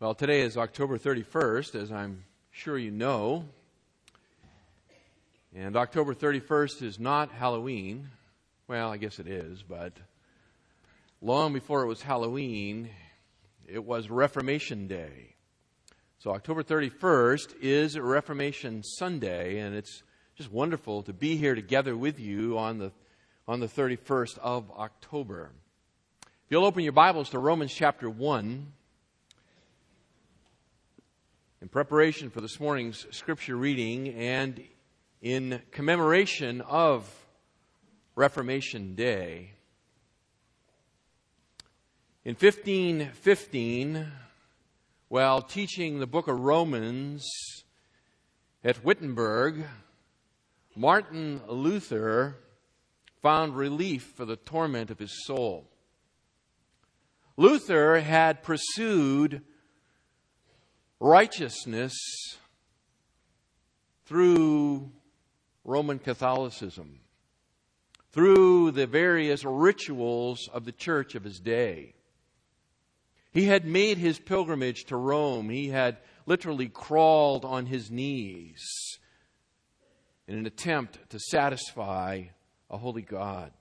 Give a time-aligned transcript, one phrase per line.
[0.00, 3.46] Well, today is October 31st, as I'm sure you know.
[5.52, 8.08] And October 31st is not Halloween.
[8.68, 9.92] Well, I guess it is, but
[11.20, 12.90] long before it was Halloween,
[13.66, 15.34] it was Reformation Day.
[16.20, 20.04] So October 31st is Reformation Sunday, and it's
[20.36, 22.92] just wonderful to be here together with you on the,
[23.48, 25.50] on the 31st of October.
[26.22, 28.74] If you'll open your Bibles to Romans chapter 1,
[31.60, 34.62] in preparation for this morning's scripture reading and
[35.20, 37.12] in commemoration of
[38.14, 39.50] Reformation Day.
[42.24, 44.06] In 1515,
[45.08, 47.26] while teaching the book of Romans
[48.62, 49.64] at Wittenberg,
[50.76, 52.36] Martin Luther
[53.20, 55.68] found relief for the torment of his soul.
[57.36, 59.42] Luther had pursued
[61.00, 61.96] righteousness
[64.06, 64.90] through
[65.64, 67.00] Roman Catholicism,
[68.10, 71.94] through the various rituals of the church of his day.
[73.32, 75.50] He had made his pilgrimage to Rome.
[75.50, 78.66] He had literally crawled on his knees
[80.26, 82.24] in an attempt to satisfy
[82.70, 83.52] a holy God.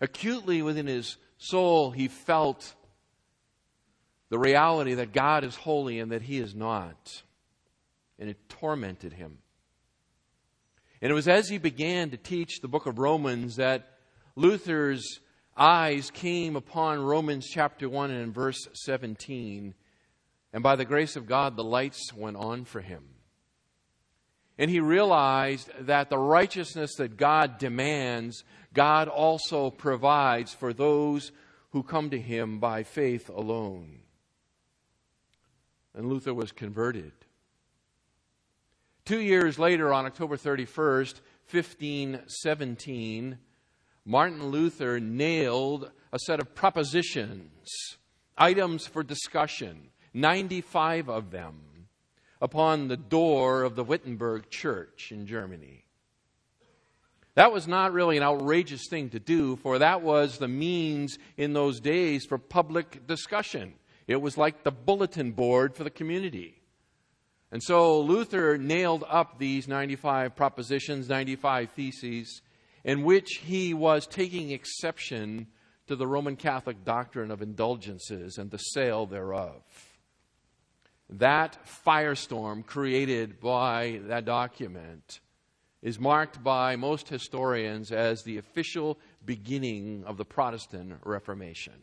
[0.00, 2.74] Acutely within his soul, he felt
[4.30, 7.22] the reality that God is holy and that he is not.
[8.18, 9.38] And it tormented him.
[11.00, 13.98] And it was as he began to teach the book of Romans that
[14.34, 15.20] Luther's
[15.56, 19.74] eyes came upon Romans chapter 1 and verse 17.
[20.52, 23.04] And by the grace of God, the lights went on for him.
[24.58, 28.42] And he realized that the righteousness that God demands,
[28.74, 31.30] God also provides for those
[31.70, 34.00] who come to him by faith alone
[35.98, 37.12] and Luther was converted.
[39.04, 41.20] Two years later, on October 31st,
[41.50, 43.38] 1517,
[44.04, 47.98] Martin Luther nailed a set of propositions,
[48.36, 51.88] items for discussion, 95 of them,
[52.40, 55.84] upon the door of the Wittenberg church in Germany.
[57.34, 61.54] That was not really an outrageous thing to do, for that was the means in
[61.54, 63.74] those days for public discussion.
[64.08, 66.62] It was like the bulletin board for the community.
[67.52, 72.42] And so Luther nailed up these 95 propositions, 95 theses,
[72.84, 75.46] in which he was taking exception
[75.86, 79.62] to the Roman Catholic doctrine of indulgences and the sale thereof.
[81.10, 85.20] That firestorm created by that document
[85.80, 91.74] is marked by most historians as the official beginning of the Protestant Reformation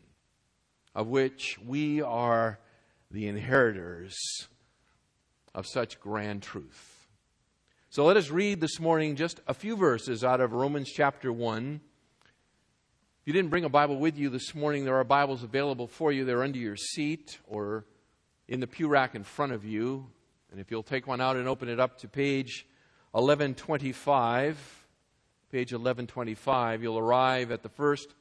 [0.96, 2.58] of which we are
[3.10, 4.16] the inheritors
[5.54, 7.06] of such grand truth.
[7.90, 11.82] So let us read this morning just a few verses out of Romans chapter 1.
[12.24, 16.12] If you didn't bring a Bible with you this morning, there are Bibles available for
[16.12, 16.24] you.
[16.24, 17.84] They're under your seat or
[18.48, 20.06] in the pew rack in front of you.
[20.50, 22.66] And if you'll take one out and open it up to page
[23.12, 24.86] 1125,
[25.52, 28.14] page 1125, you'll arrive at the first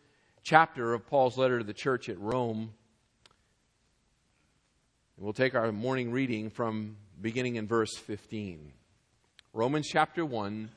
[0.46, 2.72] chapter of Paul's letter to the church at Rome.
[5.18, 8.72] We'll take our morning reading from beginning in verse 15.
[9.54, 10.70] Romans chapter 1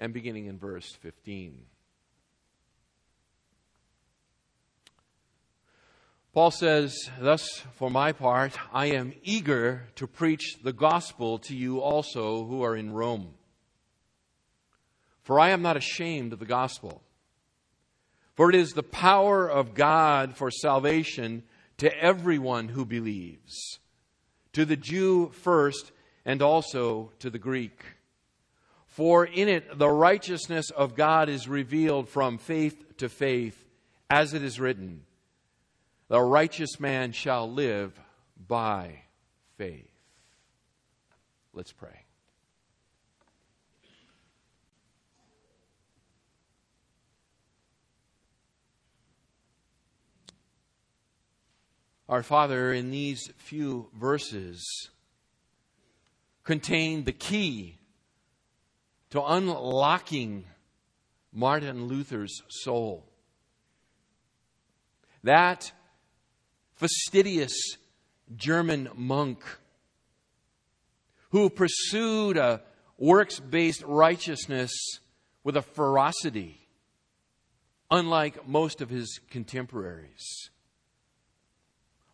[0.00, 1.56] and beginning in verse 15.
[6.34, 11.80] Paul says, Thus, for my part, I am eager to preach the gospel to you
[11.80, 13.34] also who are in Rome.
[15.22, 17.02] For I am not ashamed of the gospel
[18.36, 21.42] for it is the power of God for salvation
[21.78, 23.80] to everyone who believes,
[24.52, 25.90] to the Jew first
[26.24, 27.82] and also to the Greek.
[28.86, 33.66] For in it the righteousness of God is revealed from faith to faith,
[34.08, 35.02] as it is written,
[36.08, 37.98] The righteous man shall live
[38.46, 39.02] by
[39.56, 39.90] faith.
[41.52, 42.05] Let's pray.
[52.08, 54.90] Our Father, in these few verses,
[56.44, 57.78] contain the key
[59.10, 60.44] to unlocking
[61.32, 63.04] Martin Luther's soul.
[65.24, 65.72] That
[66.76, 67.76] fastidious
[68.36, 69.42] German monk
[71.30, 72.62] who pursued a
[72.98, 74.70] works based righteousness
[75.42, 76.68] with a ferocity
[77.90, 80.50] unlike most of his contemporaries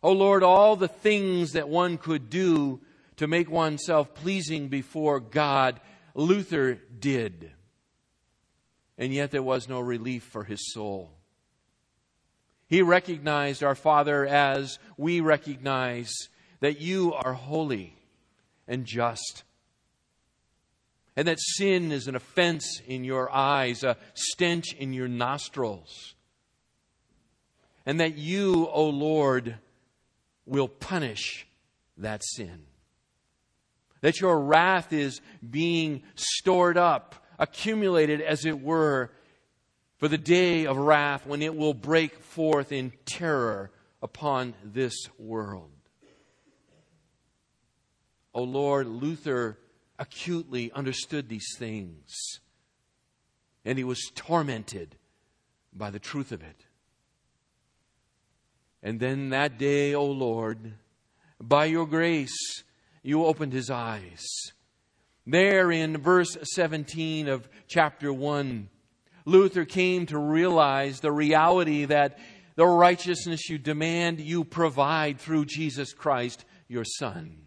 [0.03, 2.81] Oh Lord, all the things that one could do
[3.15, 5.79] to make oneself pleasing before God,
[6.13, 7.51] Luther did.
[8.97, 11.11] And yet there was no relief for his soul.
[12.67, 16.11] He recognized our Father as we recognize
[16.59, 17.95] that you are holy
[18.67, 19.43] and just.
[21.15, 26.15] And that sin is an offense in your eyes, a stench in your nostrils.
[27.85, 29.59] And that you, O Lord,
[30.45, 31.47] will punish
[31.97, 32.63] that sin.
[34.01, 39.11] That your wrath is being stored up, accumulated as it were,
[39.97, 45.71] for the day of wrath when it will break forth in terror upon this world.
[48.35, 49.59] O oh Lord, Luther
[49.99, 52.39] acutely understood these things,
[53.63, 54.97] and he was tormented
[55.71, 56.62] by the truth of it.
[58.83, 60.73] And then that day, O oh Lord,
[61.39, 62.63] by your grace,
[63.01, 64.21] you opened his eyes.
[65.25, 68.69] There in verse 17 of chapter 1,
[69.25, 72.19] Luther came to realize the reality that
[72.55, 77.37] the righteousness you demand, you provide through Jesus Christ, your Son.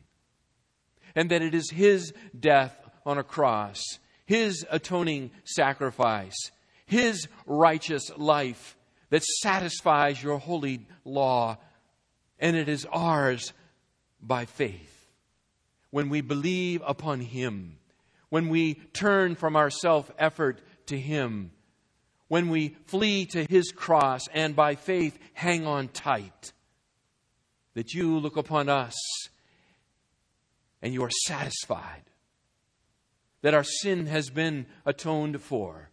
[1.15, 2.75] And that it is His death
[3.05, 3.83] on a cross,
[4.25, 6.51] His atoning sacrifice,
[6.87, 8.76] His righteous life
[9.11, 11.59] that satisfies your holy law,
[12.39, 13.53] and it is ours
[14.21, 14.93] by faith.
[15.91, 17.79] When we believe upon Him,
[18.29, 21.53] when we turn from our self effort to Him,
[22.29, 26.53] when we flee to His cross and by faith hang on tight,
[27.75, 28.95] that you look upon us
[30.83, 32.03] and you are satisfied,
[33.43, 35.91] that our sin has been atoned for,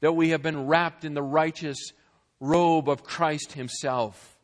[0.00, 1.78] that we have been wrapped in the righteous
[2.40, 4.38] robe of Christ Himself.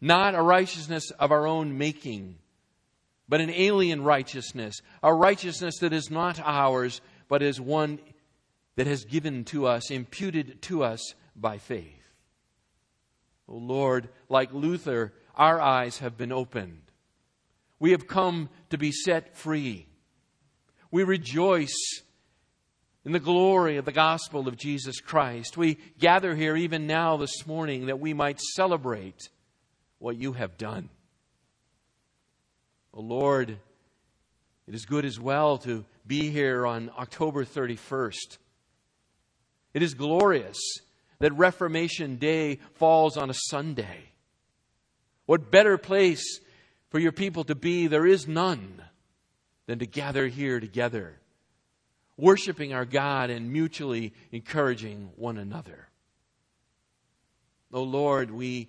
[0.00, 2.38] Not a righteousness of our own making,
[3.28, 7.98] but an alien righteousness, a righteousness that is not ours, but is one
[8.76, 12.00] that has given to us, imputed to us by faith.
[13.48, 16.82] O oh Lord, like Luther, our eyes have been opened.
[17.78, 19.86] We have come to be set free.
[20.90, 22.02] We rejoice
[23.04, 25.56] in the glory of the gospel of Jesus Christ.
[25.56, 29.28] We gather here even now this morning that we might celebrate
[29.98, 30.90] what you have done.
[32.92, 33.50] Oh Lord,
[34.66, 38.38] it is good as well to be here on October 31st.
[39.72, 40.58] It is glorious
[41.20, 44.10] that Reformation Day falls on a Sunday.
[45.26, 46.40] What better place
[46.90, 47.86] for your people to be?
[47.86, 48.82] There is none
[49.66, 51.20] than to gather here together
[52.20, 55.88] worshiping our God and mutually encouraging one another.
[57.72, 58.68] Oh Lord, we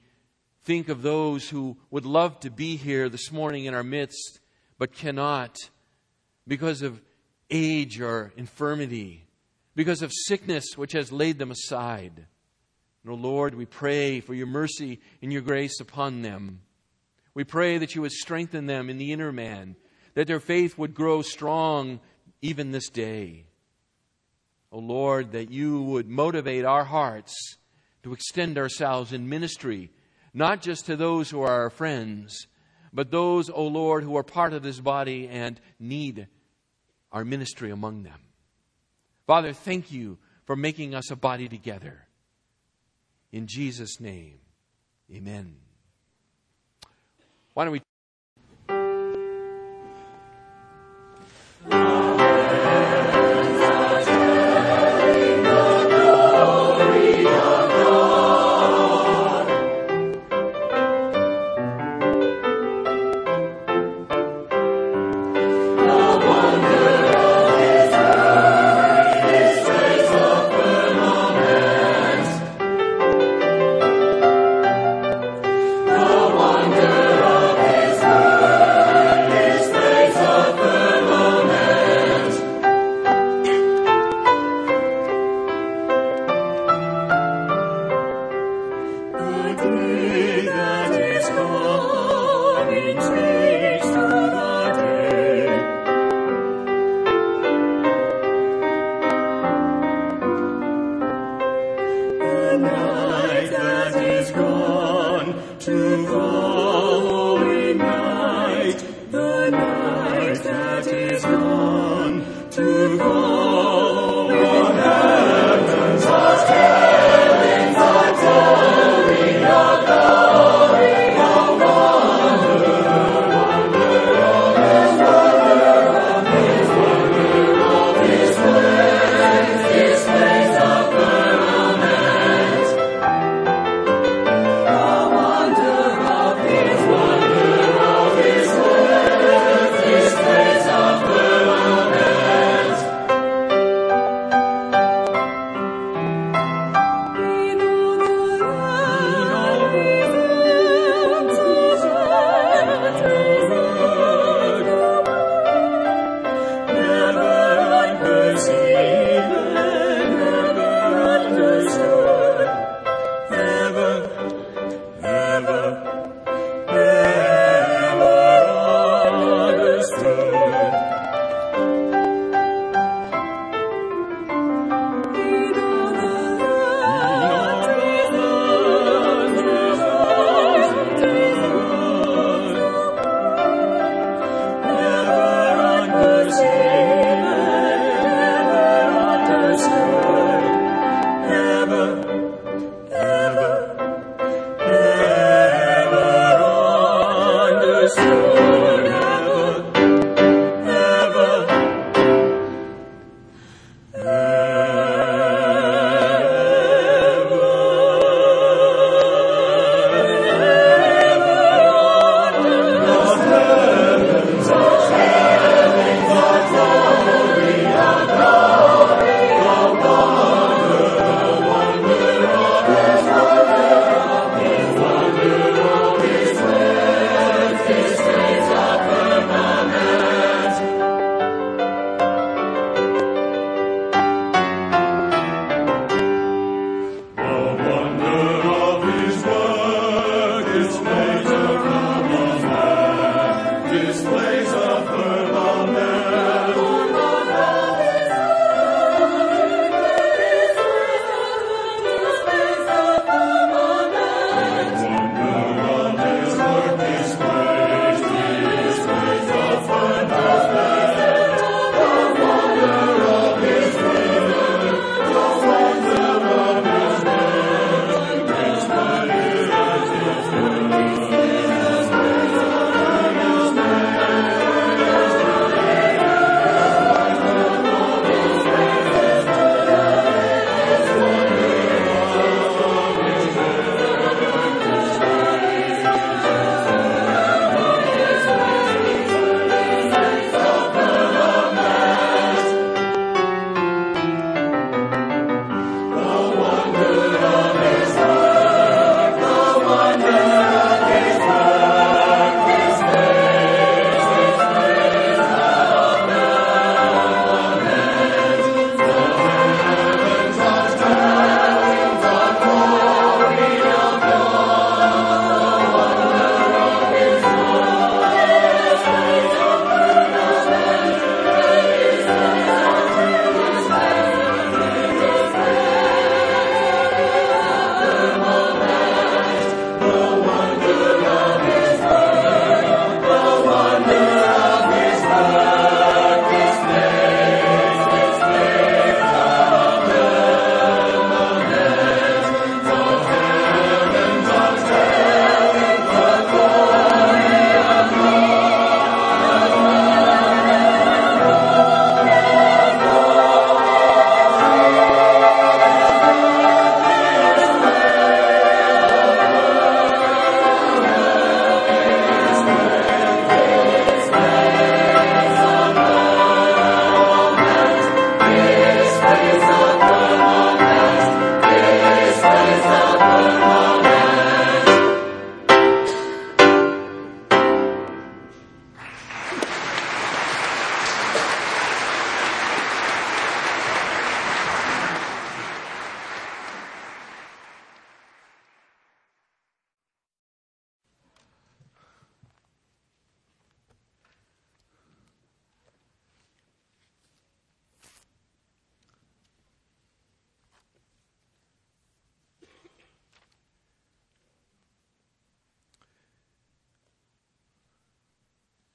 [0.64, 4.40] think of those who would love to be here this morning in our midst,
[4.78, 5.58] but cannot
[6.48, 7.02] because of
[7.50, 9.28] age or infirmity,
[9.76, 12.28] because of sickness which has laid them aside.
[13.04, 16.62] And, oh Lord, we pray for your mercy and your grace upon them.
[17.34, 19.76] We pray that you would strengthen them in the inner man,
[20.14, 22.00] that their faith would grow strong
[22.42, 23.46] even this day.
[24.72, 27.58] O oh Lord, that you would motivate our hearts
[28.04, 29.92] to extend ourselves in ministry,
[30.34, 32.48] not just to those who are our friends,
[32.94, 36.28] but those, O oh Lord, who are part of this body and need
[37.12, 38.20] our ministry among them.
[39.28, 42.08] Father, thank you for making us a body together.
[43.32, 44.40] In Jesus' name,
[45.14, 45.56] amen.
[47.54, 47.82] Why don't we?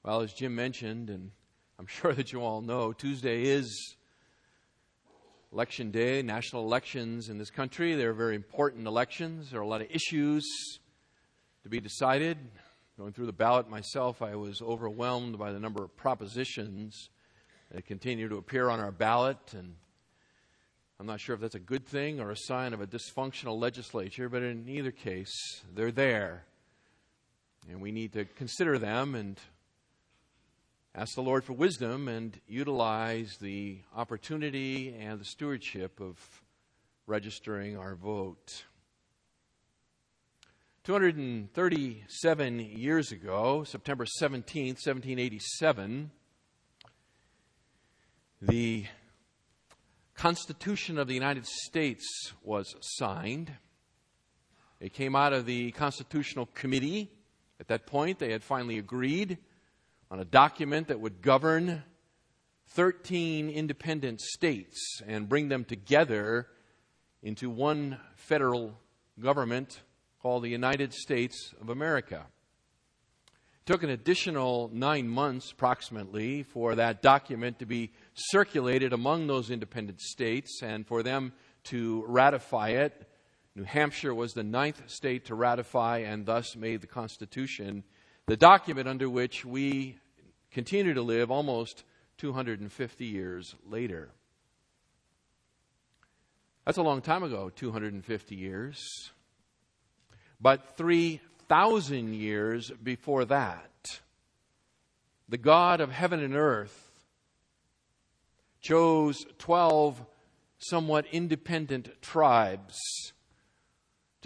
[0.07, 1.31] Well, as Jim mentioned, and
[1.77, 3.97] I'm sure that you all know, Tuesday is
[5.51, 7.93] election day, national elections in this country.
[7.93, 9.51] They're very important elections.
[9.51, 10.45] There are a lot of issues
[11.63, 12.37] to be decided.
[12.97, 17.09] Going through the ballot myself, I was overwhelmed by the number of propositions
[17.73, 19.39] that continue to appear on our ballot.
[19.51, 19.75] And
[21.01, 24.29] I'm not sure if that's a good thing or a sign of a dysfunctional legislature,
[24.29, 26.45] but in either case, they're there.
[27.69, 29.37] And we need to consider them and
[30.97, 36.17] ask the Lord for wisdom and utilize the opportunity and the stewardship of
[37.05, 38.63] registering our vote.
[40.85, 46.09] 237 years ago, September 17, 1787,
[48.41, 48.85] the
[50.15, 53.51] Constitution of the United States was signed.
[54.79, 57.11] It came out of the Constitutional Committee.
[57.59, 59.37] At that point, they had finally agreed
[60.09, 61.83] on a document that would govern
[62.69, 66.47] 13 independent states and bring them together
[67.21, 68.79] into one federal
[69.19, 69.81] government
[70.21, 72.25] called the United States of America.
[73.27, 79.49] It took an additional nine months, approximately, for that document to be circulated among those
[79.49, 81.33] independent states and for them
[81.65, 83.09] to ratify it.
[83.55, 87.83] New Hampshire was the ninth state to ratify and thus made the Constitution,
[88.27, 89.97] the document under which we
[90.51, 91.83] continue to live almost
[92.17, 94.09] 250 years later.
[96.65, 99.11] That's a long time ago, 250 years.
[100.41, 104.01] But 3,000 years before that,
[105.29, 106.91] the God of heaven and earth
[108.59, 110.05] chose 12
[110.59, 112.77] somewhat independent tribes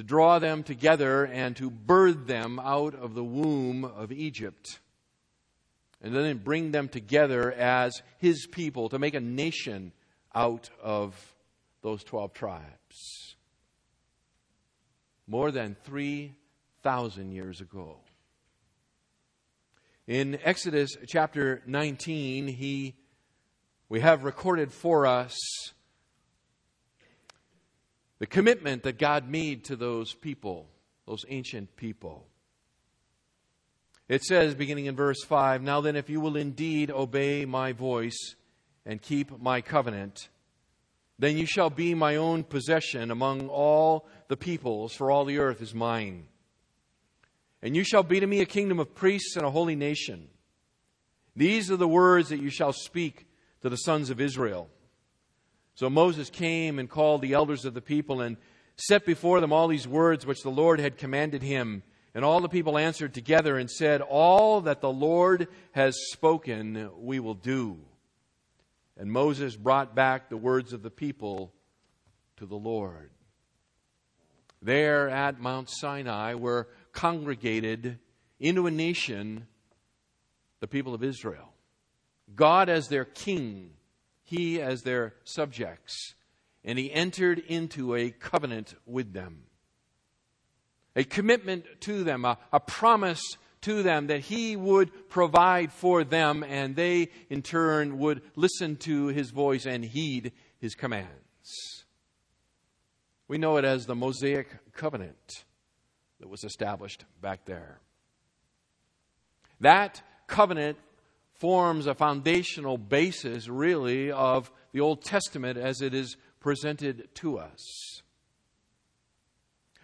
[0.01, 4.79] to draw them together and to birth them out of the womb of Egypt.
[6.01, 9.91] And then bring them together as his people to make a nation
[10.33, 11.13] out of
[11.83, 13.35] those 12 tribes
[15.27, 17.99] more than 3,000 years ago.
[20.07, 22.95] In Exodus chapter 19, he,
[23.87, 25.37] we have recorded for us
[28.21, 30.69] the commitment that God made to those people,
[31.07, 32.27] those ancient people.
[34.07, 38.35] It says, beginning in verse 5 Now then, if you will indeed obey my voice
[38.85, 40.29] and keep my covenant,
[41.17, 45.59] then you shall be my own possession among all the peoples, for all the earth
[45.59, 46.27] is mine.
[47.63, 50.27] And you shall be to me a kingdom of priests and a holy nation.
[51.35, 53.25] These are the words that you shall speak
[53.61, 54.69] to the sons of Israel.
[55.75, 58.37] So Moses came and called the elders of the people and
[58.75, 61.83] set before them all these words which the Lord had commanded him.
[62.13, 67.19] And all the people answered together and said, All that the Lord has spoken, we
[67.19, 67.79] will do.
[68.97, 71.53] And Moses brought back the words of the people
[72.37, 73.11] to the Lord.
[74.61, 77.97] There at Mount Sinai were congregated
[78.39, 79.47] into a nation
[80.59, 81.53] the people of Israel.
[82.35, 83.71] God as their king,
[84.31, 86.15] he as their subjects,
[86.65, 89.43] and he entered into a covenant with them.
[90.95, 93.21] A commitment to them, a, a promise
[93.61, 99.07] to them that he would provide for them, and they in turn would listen to
[99.07, 101.85] his voice and heed his commands.
[103.27, 105.45] We know it as the Mosaic covenant
[106.19, 107.79] that was established back there.
[109.59, 110.77] That covenant
[111.41, 118.01] forms a foundational basis, really, of the Old Testament as it is presented to us.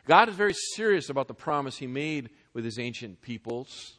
[0.06, 3.98] God is very serious about the promise He made with his ancient peoples.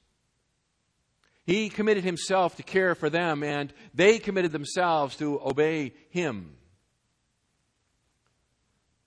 [1.46, 6.56] He committed himself to care for them, and they committed themselves to obey him.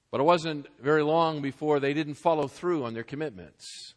[0.09, 3.93] But it wasn't very long before they didn't follow through on their commitments.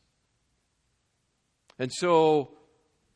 [1.79, 2.51] And so,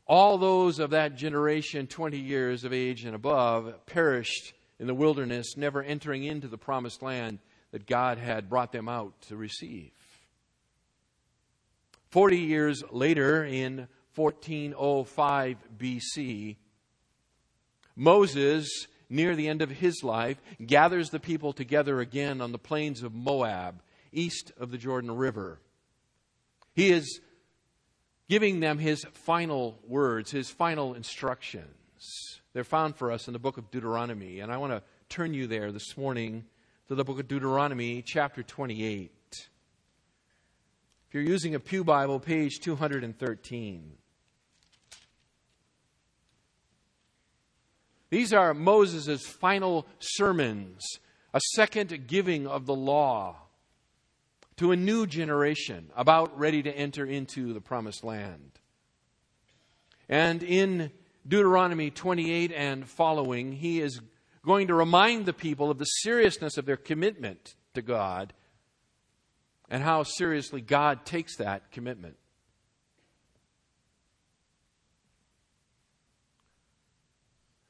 [0.09, 5.55] all those of that generation, 20 years of age and above, perished in the wilderness,
[5.55, 7.37] never entering into the promised land
[7.71, 9.91] that God had brought them out to receive.
[12.09, 16.55] Forty years later, in 1405 BC,
[17.95, 23.03] Moses, near the end of his life, gathers the people together again on the plains
[23.03, 25.59] of Moab, east of the Jordan River.
[26.73, 27.19] He is
[28.29, 31.65] giving them his final words, his final instructions.
[32.53, 35.47] They're found for us in the book of Deuteronomy, and I want to turn you
[35.47, 36.45] there this morning
[36.87, 39.11] to the book of Deuteronomy, chapter 28.
[39.31, 43.91] If you're using a Pew Bible, page 213.
[48.11, 50.85] These are Moses' final sermons,
[51.33, 53.48] a second giving of the law
[54.59, 58.59] to a new generation about ready to enter into the promised land.
[60.09, 60.91] And in
[61.25, 64.01] Deuteronomy 28 and following, he is
[64.45, 68.33] going to remind the people of the seriousness of their commitment to God
[69.69, 72.17] and how seriously God takes that commitment.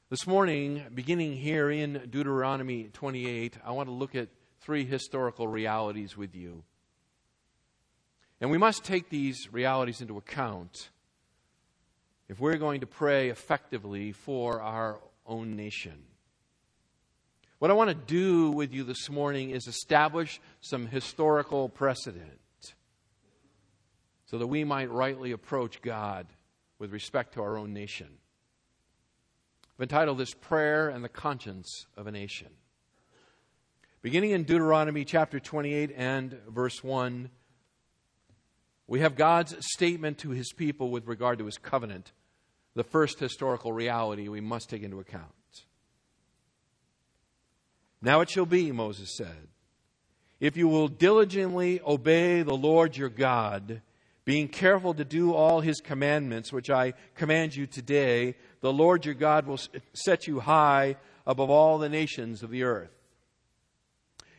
[0.10, 4.30] This morning, beginning here in Deuteronomy 28, I want to look at
[4.62, 6.64] three historical realities with you.
[8.42, 10.90] And we must take these realities into account
[12.28, 16.04] if we're going to pray effectively for our own nation.
[17.60, 22.40] What I want to do with you this morning is establish some historical precedent
[24.28, 26.28] so that we might rightly approach God
[26.78, 28.08] with respect to our own nation.
[29.76, 32.48] I've entitled this Prayer and the Conscience of a Nation.
[34.02, 37.30] Beginning in Deuteronomy chapter 28 and verse 1,
[38.90, 42.12] we have God's statement to his people with regard to his covenant,
[42.74, 45.26] the first historical reality we must take into account.
[48.02, 49.48] Now it shall be, Moses said,
[50.40, 53.82] if you will diligently obey the Lord your God,
[54.26, 59.16] being careful to do all his commandments, which I command you today, the Lord your
[59.16, 59.60] God will
[59.94, 60.96] set you high
[61.28, 62.92] above all the nations of the earth.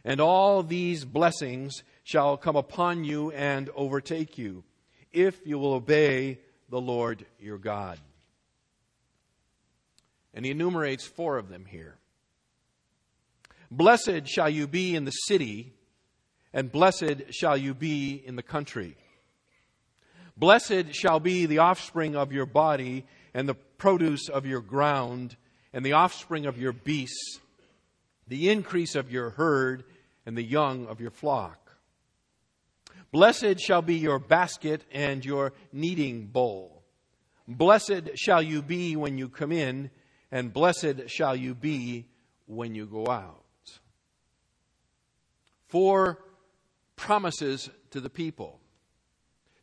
[0.04, 4.64] And all these blessings shall come upon you and overtake you,
[5.12, 8.00] if you will obey the Lord your God.
[10.34, 11.94] And he enumerates four of them here.
[13.70, 15.72] Blessed shall you be in the city,
[16.52, 18.96] and blessed shall you be in the country.
[20.36, 25.36] Blessed shall be the offspring of your body, and the produce of your ground,
[25.72, 27.38] and the offspring of your beasts,
[28.26, 29.84] the increase of your herd,
[30.26, 31.69] and the young of your flock.
[33.12, 36.84] Blessed shall be your basket and your kneading bowl.
[37.48, 39.90] Blessed shall you be when you come in,
[40.30, 42.06] and blessed shall you be
[42.46, 43.40] when you go out
[45.70, 46.18] four
[46.96, 48.60] promises to the people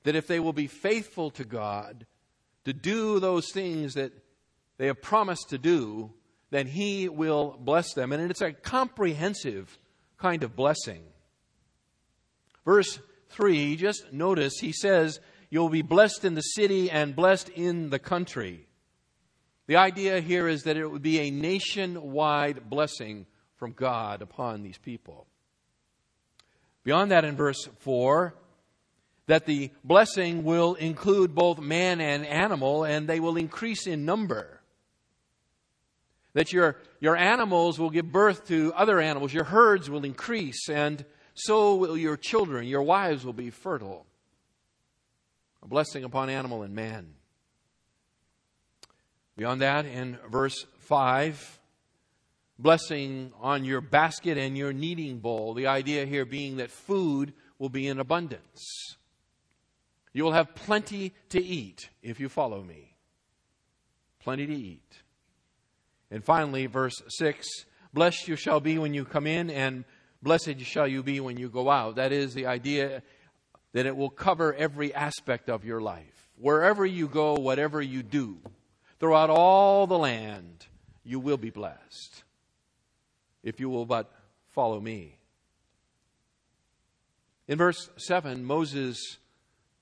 [0.03, 2.05] that if they will be faithful to God,
[2.63, 4.13] to do those things that
[4.77, 6.13] they have promised to do,
[6.49, 8.13] then He will bless them.
[8.13, 9.77] And it's a comprehensive
[10.17, 11.03] kind of blessing.
[12.65, 17.89] Verse 3, just notice, he says, You'll be blessed in the city and blessed in
[17.89, 18.67] the country.
[19.67, 24.77] The idea here is that it would be a nationwide blessing from God upon these
[24.77, 25.27] people.
[26.83, 28.33] Beyond that, in verse 4,
[29.27, 34.61] that the blessing will include both man and animal, and they will increase in number.
[36.33, 41.03] That your, your animals will give birth to other animals, your herds will increase, and
[41.39, 44.07] so will your children, your wives will be fertile.
[45.61, 47.13] A blessing upon animal and man.
[49.37, 51.59] Beyond that, in verse 5,
[52.57, 55.53] blessing on your basket and your kneading bowl.
[55.53, 58.95] The idea here being that food will be in abundance.
[60.13, 62.95] You will have plenty to eat if you follow me.
[64.19, 65.03] Plenty to eat.
[66.09, 67.47] And finally, verse 6
[67.93, 69.85] Blessed you shall be when you come in, and
[70.21, 71.95] blessed shall you be when you go out.
[71.95, 73.01] That is the idea
[73.73, 76.29] that it will cover every aspect of your life.
[76.39, 78.37] Wherever you go, whatever you do,
[78.99, 80.65] throughout all the land,
[81.03, 82.23] you will be blessed
[83.43, 84.11] if you will but
[84.49, 85.17] follow me.
[87.47, 89.17] In verse 7, Moses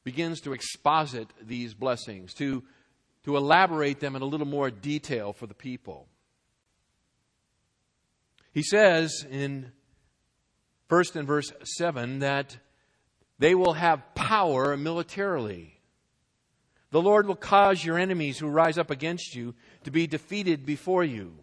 [0.04, 2.64] begins to exposit these blessings, to,
[3.24, 6.08] to elaborate them in a little more detail for the people.
[8.54, 9.72] He says in
[10.88, 12.58] first in verse 7 that
[13.40, 15.80] they will have power militarily.
[16.92, 21.04] The Lord will cause your enemies who rise up against you to be defeated before
[21.04, 21.34] you.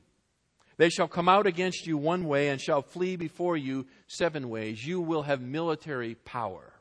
[0.79, 4.85] They shall come out against you one way and shall flee before you seven ways.
[4.85, 6.73] You will have military power.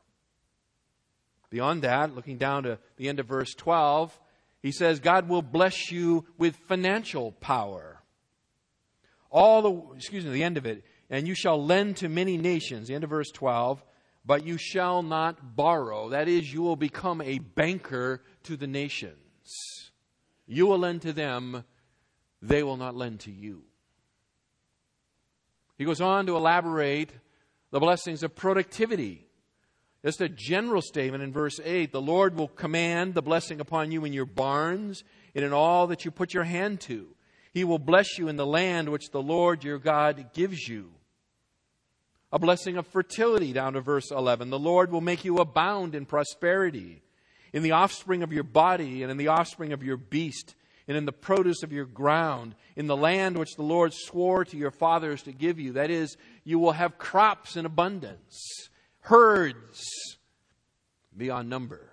[1.50, 4.18] Beyond that, looking down to the end of verse 12,
[4.62, 8.00] he says, God will bless you with financial power.
[9.30, 12.88] All the, excuse me, the end of it, and you shall lend to many nations,
[12.88, 13.84] the end of verse 12,
[14.24, 16.08] but you shall not borrow.
[16.08, 19.92] That is, you will become a banker to the nations.
[20.46, 21.64] You will lend to them,
[22.40, 23.62] they will not lend to you.
[25.76, 27.12] He goes on to elaborate
[27.70, 29.26] the blessings of productivity.
[30.02, 34.06] Just a general statement in verse 8 the Lord will command the blessing upon you
[34.06, 37.08] in your barns and in all that you put your hand to.
[37.52, 40.92] He will bless you in the land which the Lord your God gives you.
[42.32, 44.48] A blessing of fertility down to verse 11.
[44.48, 47.02] The Lord will make you abound in prosperity,
[47.52, 50.54] in the offspring of your body, and in the offspring of your beast,
[50.88, 54.56] and in the produce of your ground, in the land which the Lord swore to
[54.56, 55.72] your fathers to give you.
[55.72, 60.16] That is, you will have crops in abundance, herds
[61.14, 61.92] beyond number.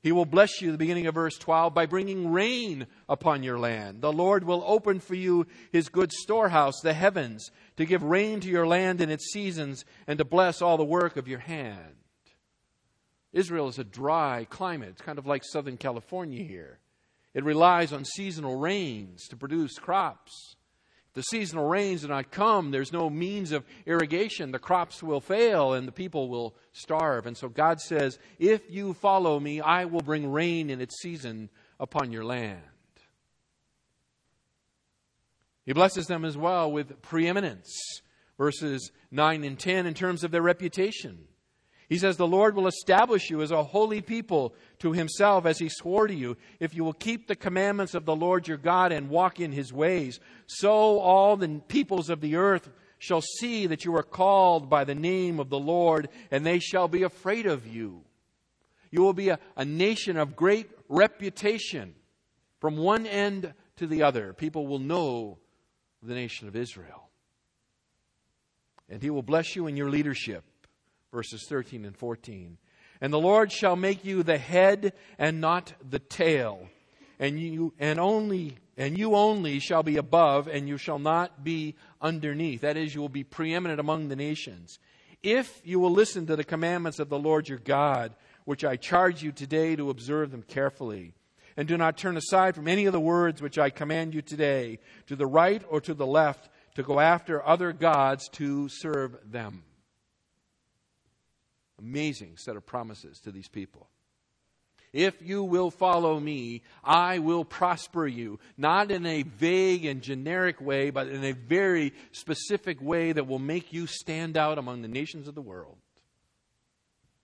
[0.00, 4.00] He will bless you, the beginning of verse 12, by bringing rain upon your land.
[4.00, 8.48] The Lord will open for you his good storehouse, the heavens, to give rain to
[8.48, 11.94] your land in its seasons and to bless all the work of your hand.
[13.32, 14.90] Israel is a dry climate.
[14.90, 16.80] It's kind of like Southern California here.
[17.34, 20.56] It relies on seasonal rains to produce crops
[21.06, 25.20] If the seasonal rains do not come, there's no means of irrigation, the crops will
[25.20, 27.26] fail and the people will starve.
[27.26, 31.48] And so God says, If you follow me, I will bring rain in its season
[31.78, 32.60] upon your land.
[35.68, 38.00] He blesses them as well with preeminence,
[38.38, 41.18] verses 9 and 10, in terms of their reputation.
[41.90, 45.68] He says, The Lord will establish you as a holy people to himself as he
[45.68, 46.38] swore to you.
[46.58, 49.70] If you will keep the commandments of the Lord your God and walk in his
[49.70, 54.84] ways, so all the peoples of the earth shall see that you are called by
[54.84, 58.04] the name of the Lord, and they shall be afraid of you.
[58.90, 61.94] You will be a, a nation of great reputation
[62.58, 64.32] from one end to the other.
[64.32, 65.36] People will know
[66.02, 67.08] the nation of Israel.
[68.88, 70.44] And he will bless you in your leadership
[71.12, 72.58] verses 13 and 14.
[73.00, 76.68] And the Lord shall make you the head and not the tail.
[77.20, 81.74] And you and only and you only shall be above and you shall not be
[82.00, 82.60] underneath.
[82.60, 84.78] That is you will be preeminent among the nations.
[85.22, 89.22] If you will listen to the commandments of the Lord your God, which I charge
[89.22, 91.14] you today to observe them carefully,
[91.58, 94.78] and do not turn aside from any of the words which I command you today,
[95.08, 99.64] to the right or to the left, to go after other gods to serve them.
[101.80, 103.88] Amazing set of promises to these people.
[104.92, 108.38] If you will follow me, I will prosper you.
[108.56, 113.40] Not in a vague and generic way, but in a very specific way that will
[113.40, 115.76] make you stand out among the nations of the world.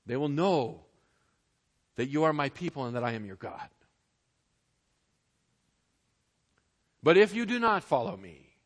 [0.06, 0.80] They will know
[1.94, 3.68] that you are my people and that I am your God.
[7.04, 8.56] But if you do not follow me,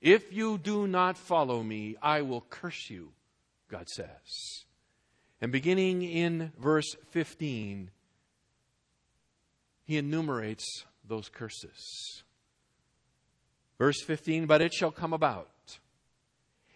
[0.00, 3.12] if you do not follow me, I will curse you
[3.70, 4.64] God says.
[5.40, 7.90] And beginning in verse 15,
[9.84, 12.22] he enumerates those curses.
[13.78, 15.48] Verse 15, but it shall come about.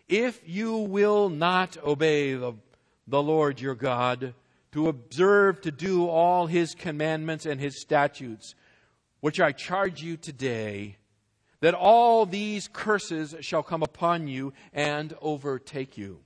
[0.09, 2.55] If you will not obey the,
[3.07, 4.35] the Lord your God,
[4.73, 8.55] to observe to do all his commandments and his statutes,
[9.25, 10.99] which I charge you today,
[11.61, 16.21] that all these curses shall come upon you and overtake you.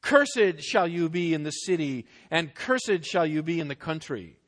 [0.00, 4.38] Cursed shall you be in the city, and cursed shall you be in the country.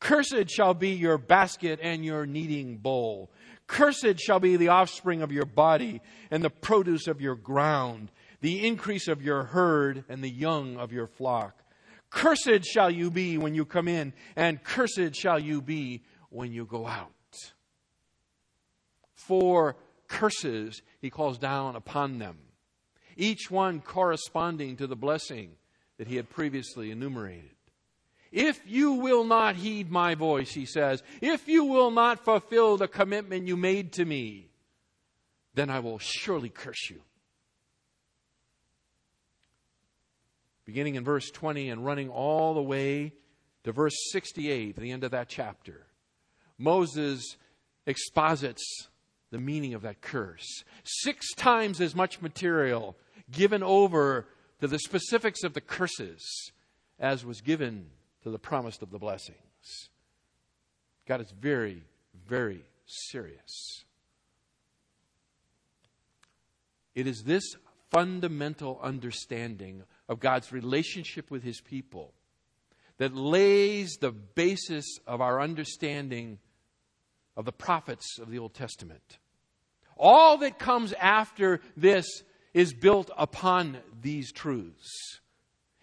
[0.00, 3.30] Cursed shall be your basket and your kneading bowl.
[3.68, 8.66] Cursed shall be the offspring of your body, and the produce of your ground, the
[8.66, 11.62] increase of your herd, and the young of your flock.
[12.10, 16.64] Cursed shall you be when you come in, and cursed shall you be when you
[16.64, 17.12] go out.
[19.14, 19.76] Four
[20.08, 22.38] curses he calls down upon them
[23.16, 25.52] each one corresponding to the blessing
[25.98, 27.50] that he had previously enumerated.
[28.30, 32.88] If you will not heed my voice, he says, if you will not fulfill the
[32.88, 34.48] commitment you made to me,
[35.54, 37.02] then I will surely curse you.
[40.64, 43.12] Beginning in verse 20 and running all the way
[43.64, 45.86] to verse 68, the end of that chapter,
[46.62, 47.36] Moses
[47.86, 48.62] exposits
[49.30, 50.64] the meaning of that curse.
[50.84, 52.96] Six times as much material
[53.30, 54.28] given over
[54.60, 56.52] to the specifics of the curses
[57.00, 57.86] as was given
[58.22, 59.88] to the promise of the blessings.
[61.06, 61.82] God is very,
[62.28, 63.84] very serious.
[66.94, 67.56] It is this
[67.90, 72.12] fundamental understanding of God's relationship with his people
[72.98, 76.38] that lays the basis of our understanding
[77.36, 79.18] of the prophets of the Old Testament.
[79.96, 82.06] All that comes after this
[82.54, 85.20] is built upon these truths.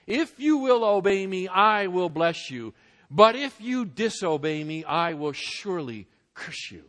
[0.06, 2.74] If you will obey me, I will bless you.
[3.12, 6.84] But if you disobey me, I will surely curse you.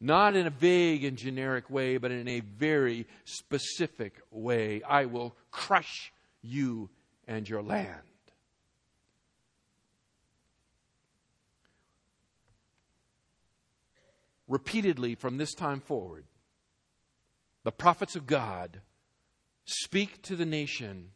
[0.00, 4.82] Not in a vague and generic way, but in a very specific way.
[4.82, 6.88] I will crush you
[7.28, 8.09] and your land.
[14.50, 16.24] Repeatedly from this time forward.
[17.62, 18.80] The prophets of God
[19.64, 21.12] speak to the nation,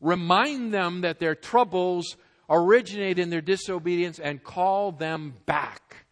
[0.00, 2.16] remind them that their troubles
[2.48, 6.06] originate in their disobedience, and call them back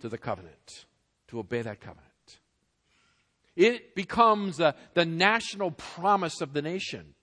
[0.00, 0.86] to the covenant,
[1.28, 2.08] to obey that covenant.
[3.56, 7.14] It becomes the, the national promise of the nation.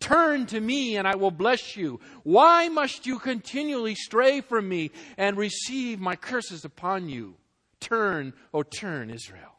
[0.00, 2.00] Turn to me and I will bless you.
[2.22, 7.36] Why must you continually stray from me and receive my curses upon you?
[7.80, 9.56] Turn, O oh, turn, Israel.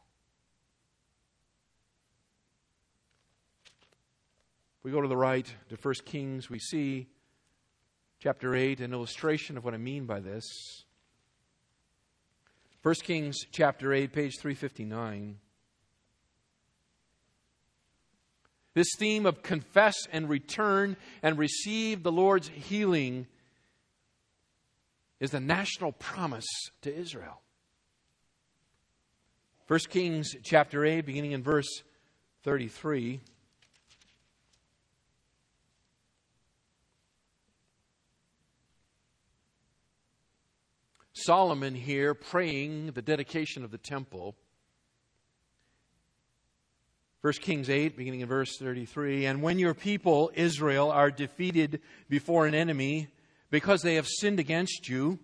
[4.82, 7.08] We go to the right to 1 Kings, we see
[8.20, 10.44] chapter 8, an illustration of what I mean by this.
[12.82, 15.38] 1 Kings chapter 8, page 359.
[18.78, 23.26] This theme of confess and return and receive the Lord's healing
[25.18, 26.46] is the national promise
[26.82, 27.42] to Israel.
[29.66, 31.82] 1 Kings chapter 8, beginning in verse
[32.44, 33.18] 33.
[41.14, 44.36] Solomon here praying the dedication of the temple.
[47.28, 49.26] 1 Kings 8, beginning in verse 33.
[49.26, 53.08] And when your people, Israel, are defeated before an enemy
[53.50, 55.18] because they have sinned against you,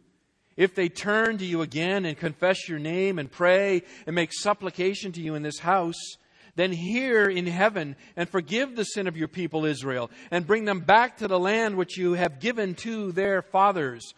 [0.54, 5.12] if they turn to you again and confess your name and pray and make supplication
[5.12, 6.18] to you in this house,
[6.56, 10.80] then hear in heaven and forgive the sin of your people Israel and bring them
[10.80, 14.12] back to the land which you have given to their fathers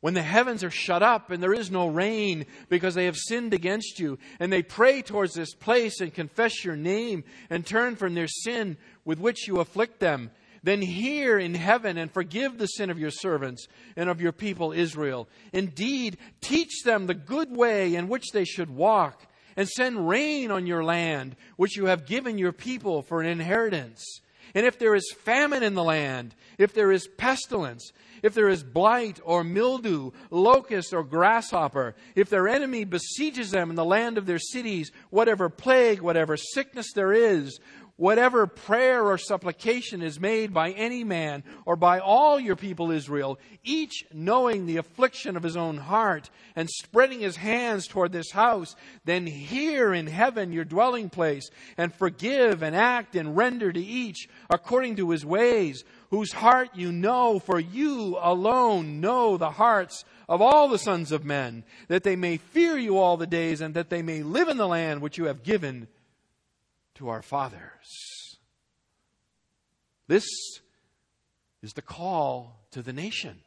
[0.00, 3.54] when the heavens are shut up and there is no rain because they have sinned
[3.54, 8.14] against you, and they pray towards this place and confess your name and turn from
[8.14, 10.30] their sin with which you afflict them,
[10.62, 14.72] then hear in heaven and forgive the sin of your servants and of your people
[14.72, 15.28] Israel.
[15.52, 20.66] Indeed, teach them the good way in which they should walk, and send rain on
[20.66, 24.20] your land, which you have given your people for an inheritance.
[24.56, 27.92] And if there is famine in the land, if there is pestilence,
[28.22, 33.76] if there is blight or mildew, locust or grasshopper, if their enemy besieges them in
[33.76, 37.60] the land of their cities, whatever plague, whatever sickness there is,
[37.96, 43.38] whatever prayer or supplication is made by any man or by all your people Israel,
[43.64, 48.76] each knowing the affliction of his own heart and spreading his hands toward this house,
[49.04, 54.28] then hear in heaven your dwelling place and forgive and act and render to each
[54.50, 60.42] according to his ways, whose heart you know, for you alone know the hearts of
[60.42, 63.90] all the sons of men, that they may fear you all the days and that
[63.90, 65.86] they may live in the land which you have given
[66.96, 68.38] to our fathers.
[70.08, 70.26] This
[71.62, 73.40] is the call to the nation.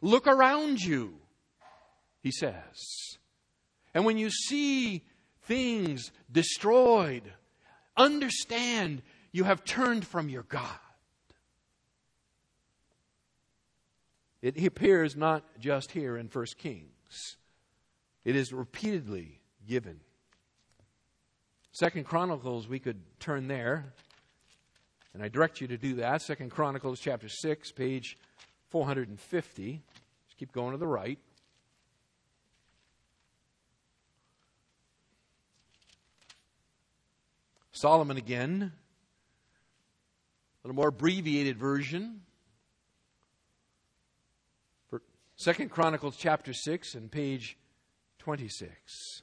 [0.00, 1.14] Look around you,
[2.22, 3.18] he says.
[3.94, 5.04] And when you see
[5.42, 7.22] things destroyed,
[7.96, 10.78] understand you have turned from your God.
[14.40, 17.36] It appears not just here in 1 Kings,
[18.24, 20.00] it is repeatedly given.
[21.74, 23.94] Second Chronicles, we could turn there,
[25.14, 26.20] and I direct you to do that.
[26.20, 28.18] Second Chronicles chapter 6, page
[28.68, 29.82] 450.
[30.26, 31.18] Just keep going to the right.
[37.72, 38.70] Solomon again,
[40.62, 42.20] a little more abbreviated version.
[45.36, 47.56] Second Chronicles chapter 6 and page
[48.18, 49.21] 26.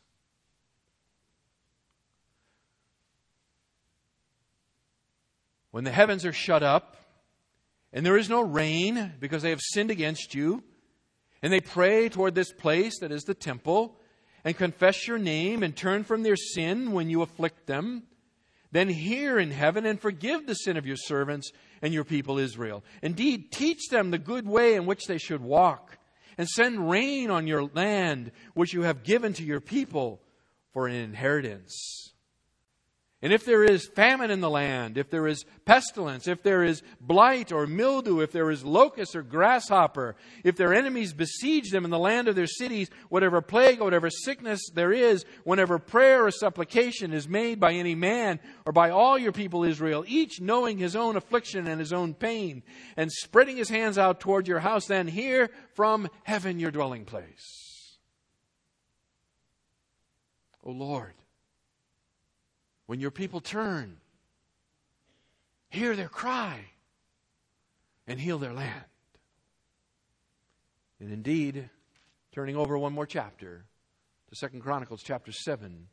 [5.72, 6.98] When the heavens are shut up
[7.94, 10.64] and there is no rain because they have sinned against you,
[11.42, 13.96] and they pray toward this place that is the temple,
[14.44, 18.04] and confess your name and turn from their sin when you afflict them,
[18.72, 21.52] then hear in heaven and forgive the sin of your servants
[21.82, 22.84] and your people Israel.
[23.02, 25.98] Indeed, teach them the good way in which they should walk
[26.38, 30.22] and send rain on your land, which you have given to your people
[30.72, 32.09] for an inheritance.
[33.22, 36.82] And if there is famine in the land, if there is pestilence, if there is
[37.02, 40.16] blight or mildew, if there is locust or grasshopper,
[40.46, 44.10] if their enemies besiege them in the land of their cities, whatever plague or whatever
[44.10, 49.18] sickness there is, whenever prayer or supplication is made by any man or by all
[49.18, 52.64] your people Israel, each knowing his own affliction and his own pain,
[52.96, 57.98] and spreading his hands out toward your house, then hear from heaven your dwelling place.
[60.64, 61.16] O Lord,
[62.90, 63.98] when your people turn,
[65.70, 66.60] hear their cry,
[68.08, 68.84] and heal their land.
[71.00, 71.70] And indeed,
[72.32, 73.64] turning over one more chapter,
[74.30, 75.86] to Second Chronicles chapter 7,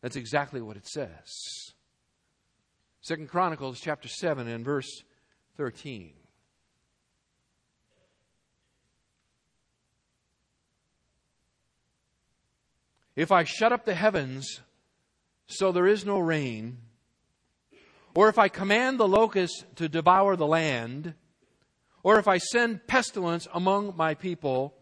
[0.00, 1.72] that's exactly what it says.
[3.00, 5.02] Second Chronicles chapter 7 and verse
[5.56, 6.12] 13.
[13.16, 14.60] If I shut up the heavens
[15.46, 16.78] so there is no rain,
[18.14, 21.14] or if I command the locusts to devour the land,
[22.02, 24.74] or if I send pestilence among my people,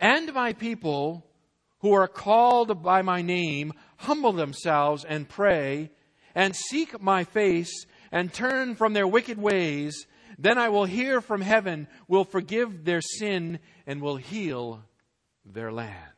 [0.00, 1.26] and my people
[1.80, 5.90] who are called by my name humble themselves and pray
[6.34, 10.06] and seek my face and turn from their wicked ways,
[10.38, 14.84] then I will hear from heaven, will forgive their sin, and will heal
[15.44, 16.12] their land.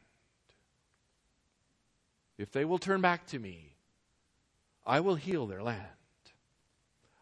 [2.41, 3.74] If they will turn back to me,
[4.86, 5.84] I will heal their land.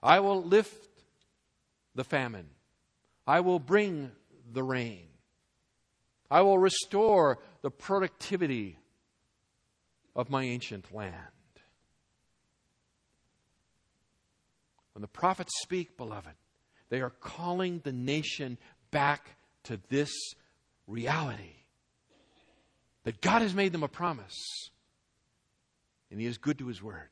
[0.00, 1.02] I will lift
[1.96, 2.46] the famine.
[3.26, 4.12] I will bring
[4.52, 5.08] the rain.
[6.30, 8.78] I will restore the productivity
[10.14, 11.14] of my ancient land.
[14.92, 16.36] When the prophets speak, beloved,
[16.90, 18.56] they are calling the nation
[18.92, 19.30] back
[19.64, 20.12] to this
[20.86, 21.56] reality
[23.02, 24.70] that God has made them a promise,
[26.10, 27.08] and He is good to His word.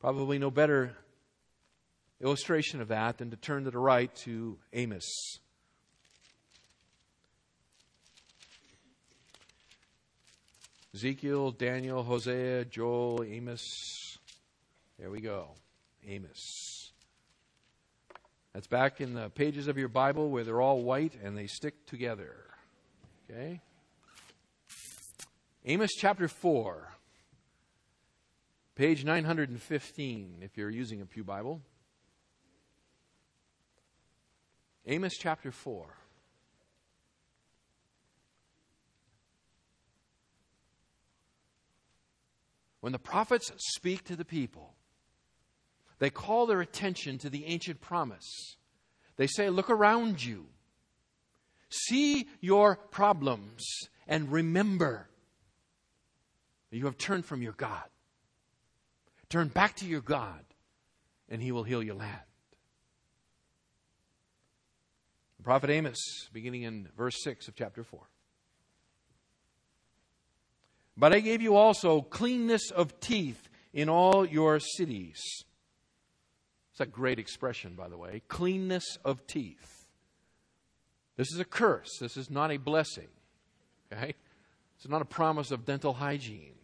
[0.00, 0.96] Probably no better
[2.22, 5.38] illustration of that than to turn to the right to Amos.
[10.94, 14.18] Ezekiel, Daniel, Hosea, Joel, Amos.
[14.98, 15.50] There we go.
[16.06, 16.92] Amos.
[18.52, 21.86] That's back in the pages of your Bible where they're all white and they stick
[21.86, 22.34] together.
[23.30, 23.60] Okay?
[25.66, 26.88] Amos chapter 4,
[28.76, 31.60] page 915, if you're using a Pew Bible.
[34.86, 35.86] Amos chapter 4.
[42.80, 44.72] When the prophets speak to the people,
[45.98, 48.56] they call their attention to the ancient promise.
[49.16, 50.46] They say, Look around you,
[51.68, 53.62] see your problems,
[54.08, 55.09] and remember
[56.78, 57.84] you have turned from your God.
[59.28, 60.44] Turn back to your God,
[61.28, 62.20] and he will heal your land.
[65.38, 68.00] The prophet Amos, beginning in verse 6 of chapter 4.
[70.96, 75.18] But I gave you also cleanness of teeth in all your cities.
[76.72, 78.22] It's a great expression, by the way.
[78.28, 79.86] Cleanness of teeth.
[81.16, 81.98] This is a curse.
[81.98, 83.08] This is not a blessing.
[83.92, 84.14] Okay?
[84.76, 86.54] It's not a promise of dental hygiene.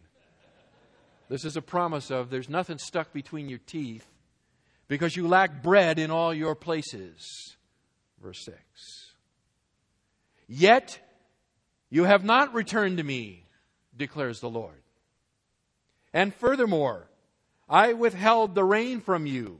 [1.29, 4.07] This is a promise of there's nothing stuck between your teeth
[4.87, 7.55] because you lack bread in all your places.
[8.21, 8.57] Verse 6.
[10.47, 10.99] Yet
[11.89, 13.45] you have not returned to me,
[13.95, 14.81] declares the Lord.
[16.13, 17.09] And furthermore,
[17.69, 19.59] I withheld the rain from you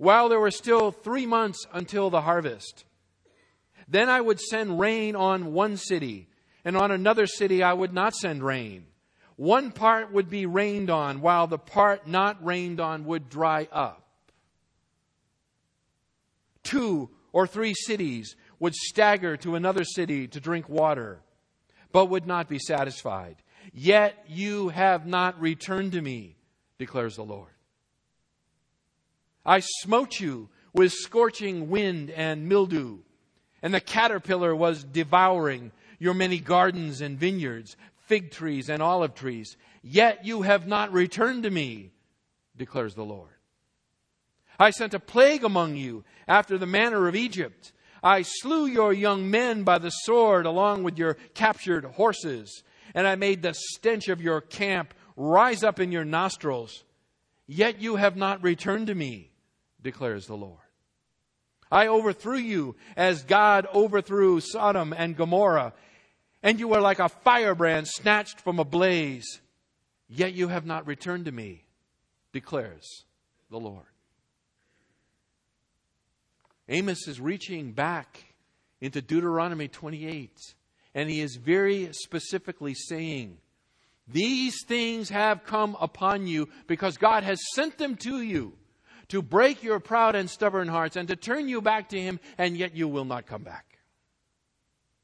[0.00, 2.84] while there were still three months until the harvest.
[3.86, 6.28] Then I would send rain on one city,
[6.64, 8.86] and on another city I would not send rain.
[9.40, 14.06] One part would be rained on, while the part not rained on would dry up.
[16.62, 21.22] Two or three cities would stagger to another city to drink water,
[21.90, 23.36] but would not be satisfied.
[23.72, 26.36] Yet you have not returned to me,
[26.76, 27.54] declares the Lord.
[29.46, 32.98] I smote you with scorching wind and mildew,
[33.62, 37.76] and the caterpillar was devouring your many gardens and vineyards,
[38.10, 39.56] fig trees and olive trees.
[39.82, 41.92] Yet you have not returned to me,
[42.56, 43.30] declares the Lord.
[44.58, 47.72] I sent a plague among you after the manner of Egypt.
[48.02, 52.64] I slew your young men by the sword along with your captured horses,
[52.96, 56.82] and I made the stench of your camp rise up in your nostrils.
[57.46, 59.30] Yet you have not returned to me,
[59.80, 60.58] declares the Lord.
[61.70, 65.74] I overthrew you as God overthrew Sodom and Gomorrah,
[66.42, 69.40] and you are like a firebrand snatched from a blaze.
[70.08, 71.64] Yet you have not returned to me,
[72.32, 73.04] declares
[73.50, 73.84] the Lord.
[76.68, 78.24] Amos is reaching back
[78.80, 80.30] into Deuteronomy 28,
[80.94, 83.38] and he is very specifically saying,
[84.08, 88.54] These things have come upon you because God has sent them to you
[89.10, 92.56] to break your proud and stubborn hearts and to turn you back to Him, and
[92.56, 93.78] yet you will not come back.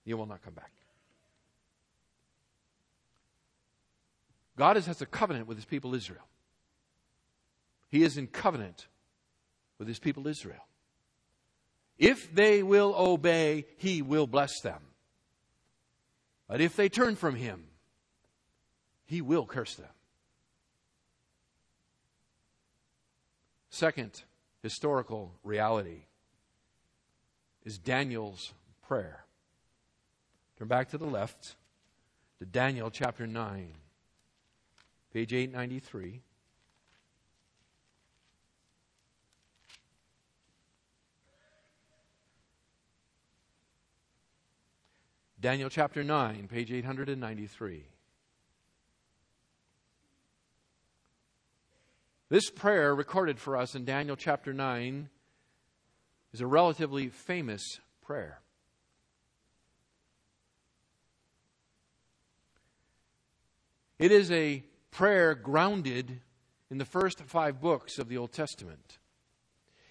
[0.05, 0.71] You will not come back.
[4.57, 6.27] God has a covenant with His people Israel.
[7.89, 8.87] He is in covenant
[9.79, 10.67] with His people Israel.
[11.99, 14.81] If they will obey, he will bless them.
[16.49, 17.65] But if they turn from him,
[19.07, 19.89] he will curse them.
[23.71, 24.23] Second
[24.63, 26.05] historical reality
[27.65, 28.53] is Daniel's
[28.87, 29.25] prayer.
[30.59, 31.57] Turn back to the left
[32.39, 33.73] to Daniel chapter 9,
[35.17, 36.21] page 893.
[45.41, 47.87] Daniel chapter 9, page 893.
[52.29, 55.09] This prayer, recorded for us in Daniel chapter 9,
[56.35, 57.63] is a relatively famous
[58.03, 58.41] prayer.
[63.99, 66.21] It is a prayer grounded
[66.71, 68.99] in the first five books of the Old Testament.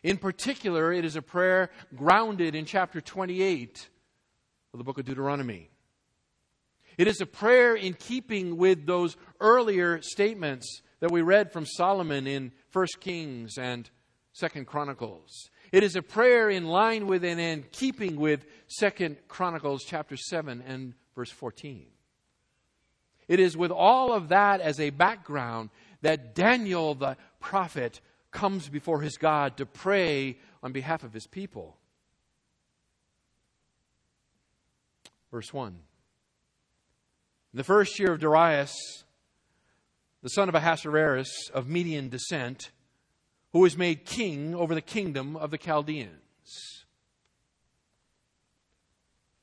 [0.03, 3.89] In particular, it is a prayer grounded in chapter 28
[4.73, 5.69] of the book of Deuteronomy.
[6.97, 12.27] It is a prayer in keeping with those earlier statements that we read from Solomon
[12.27, 13.89] in 1 Kings and
[14.39, 15.49] 2 Chronicles.
[15.71, 18.45] It is a prayer in line with and in keeping with
[18.79, 21.87] 2 Chronicles chapter 7 and verse 14.
[23.27, 25.69] It is with all of that as a background
[26.01, 28.01] that Daniel the prophet
[28.31, 31.77] comes before his God to pray on behalf of his people.
[35.31, 35.67] Verse 1.
[35.67, 38.73] In the first year of Darius,
[40.21, 42.71] the son of Ahasuerus of Median descent,
[43.53, 46.85] who was made king over the kingdom of the Chaldeans.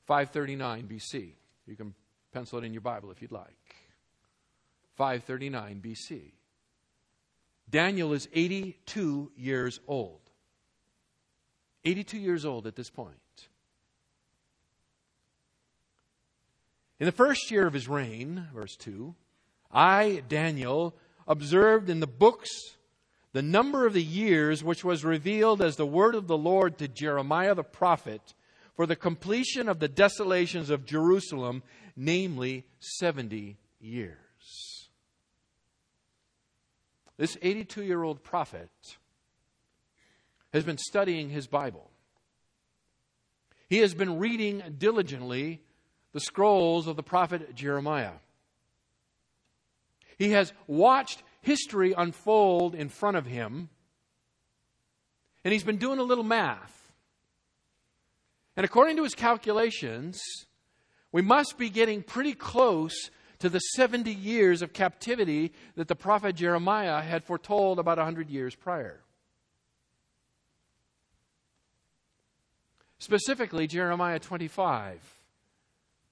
[0.05, 1.31] 539 BC.
[1.65, 1.93] You can
[2.33, 3.75] pencil it in your Bible if you'd like.
[4.95, 6.31] 539 BC.
[7.69, 10.19] Daniel is 82 years old.
[11.85, 13.17] 82 years old at this point.
[16.99, 19.15] In the first year of his reign, verse 2,
[19.71, 20.95] I, Daniel,
[21.27, 22.49] observed in the books
[23.33, 26.87] the number of the years which was revealed as the word of the Lord to
[26.87, 28.33] Jeremiah the prophet
[28.75, 31.63] for the completion of the desolations of Jerusalem,
[31.95, 34.17] namely 70 years.
[37.17, 38.69] This 82 year old prophet
[40.51, 41.89] has been studying his Bible.
[43.69, 45.61] He has been reading diligently
[46.11, 48.13] the scrolls of the prophet Jeremiah.
[50.17, 53.69] He has watched history unfold in front of him,
[55.43, 56.82] and he's been doing a little math.
[58.55, 60.21] And according to his calculations,
[61.11, 66.35] we must be getting pretty close to the 70 years of captivity that the prophet
[66.35, 69.01] Jeremiah had foretold about 100 years prior.
[72.99, 75.01] Specifically, Jeremiah 25,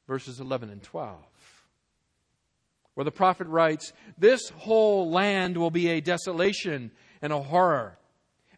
[0.08, 1.18] verses 11 and 12
[2.94, 7.98] where the prophet writes, This whole land will be a desolation and a horror,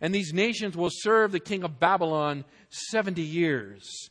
[0.02, 4.10] and these nations will serve the king of Babylon 70 years.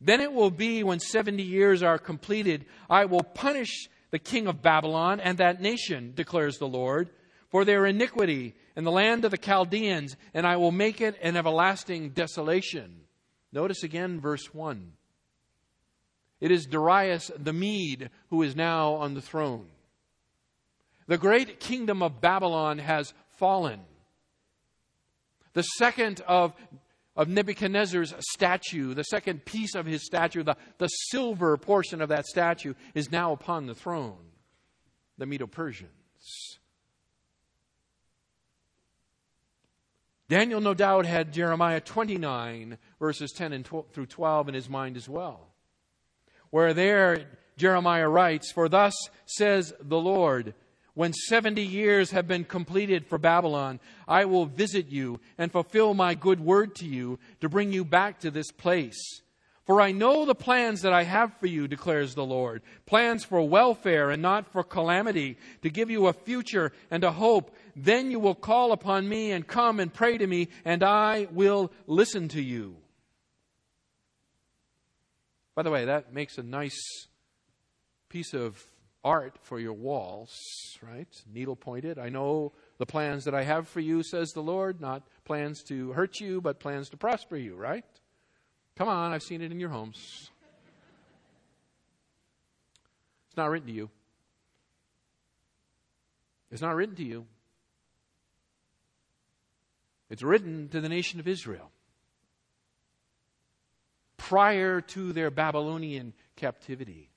[0.00, 4.62] Then it will be when 70 years are completed, I will punish the king of
[4.62, 7.10] Babylon and that nation, declares the Lord,
[7.48, 11.36] for their iniquity in the land of the Chaldeans, and I will make it an
[11.36, 13.00] everlasting desolation.
[13.52, 14.92] Notice again verse 1.
[16.40, 19.66] It is Darius the Mede who is now on the throne.
[21.06, 23.80] The great kingdom of Babylon has fallen.
[25.56, 26.52] The second of,
[27.16, 32.26] of Nebuchadnezzar's statue, the second piece of his statue, the, the silver portion of that
[32.26, 34.18] statue, is now upon the throne.
[35.16, 36.58] The Medo Persians.
[40.28, 44.98] Daniel, no doubt, had Jeremiah 29, verses 10 and 12, through 12 in his mind
[44.98, 45.54] as well
[46.50, 47.26] where there
[47.56, 48.94] Jeremiah writes, For thus
[49.26, 50.54] says the Lord,
[50.96, 56.14] when 70 years have been completed for Babylon, I will visit you and fulfill my
[56.14, 59.20] good word to you to bring you back to this place.
[59.66, 63.46] For I know the plans that I have for you, declares the Lord plans for
[63.46, 67.54] welfare and not for calamity, to give you a future and a hope.
[67.76, 71.70] Then you will call upon me and come and pray to me, and I will
[71.86, 72.74] listen to you.
[75.54, 76.80] By the way, that makes a nice
[78.08, 78.64] piece of
[79.06, 81.06] art for your walls, right?
[81.32, 81.96] Needle pointed.
[81.96, 85.92] I know the plans that I have for you, says the Lord, not plans to
[85.92, 87.84] hurt you, but plans to prosper you, right?
[88.76, 90.30] Come on, I've seen it in your homes.
[93.28, 93.90] It's not written to you.
[96.50, 97.26] It's not written to you.
[100.10, 101.70] It's written to the nation of Israel.
[104.26, 107.10] prior to their Babylonian captivity.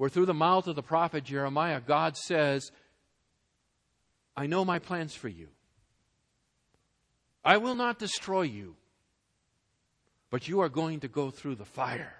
[0.00, 2.72] Where through the mouth of the prophet Jeremiah, God says,
[4.34, 5.48] I know my plans for you.
[7.44, 8.76] I will not destroy you,
[10.30, 12.14] but you are going to go through the fire.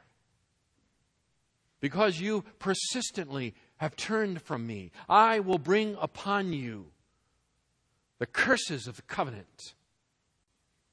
[1.81, 6.89] Because you persistently have turned from me, I will bring upon you
[8.19, 9.73] the curses of the covenant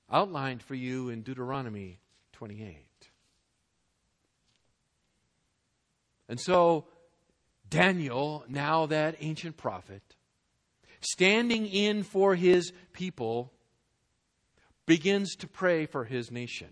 [0.09, 1.99] outlined for you in Deuteronomy
[2.31, 2.86] 28.
[6.29, 6.85] And so,
[7.69, 10.03] Daniel, now that ancient prophet,
[10.99, 13.53] standing in for his people,
[14.85, 16.69] begins to pray for his nation.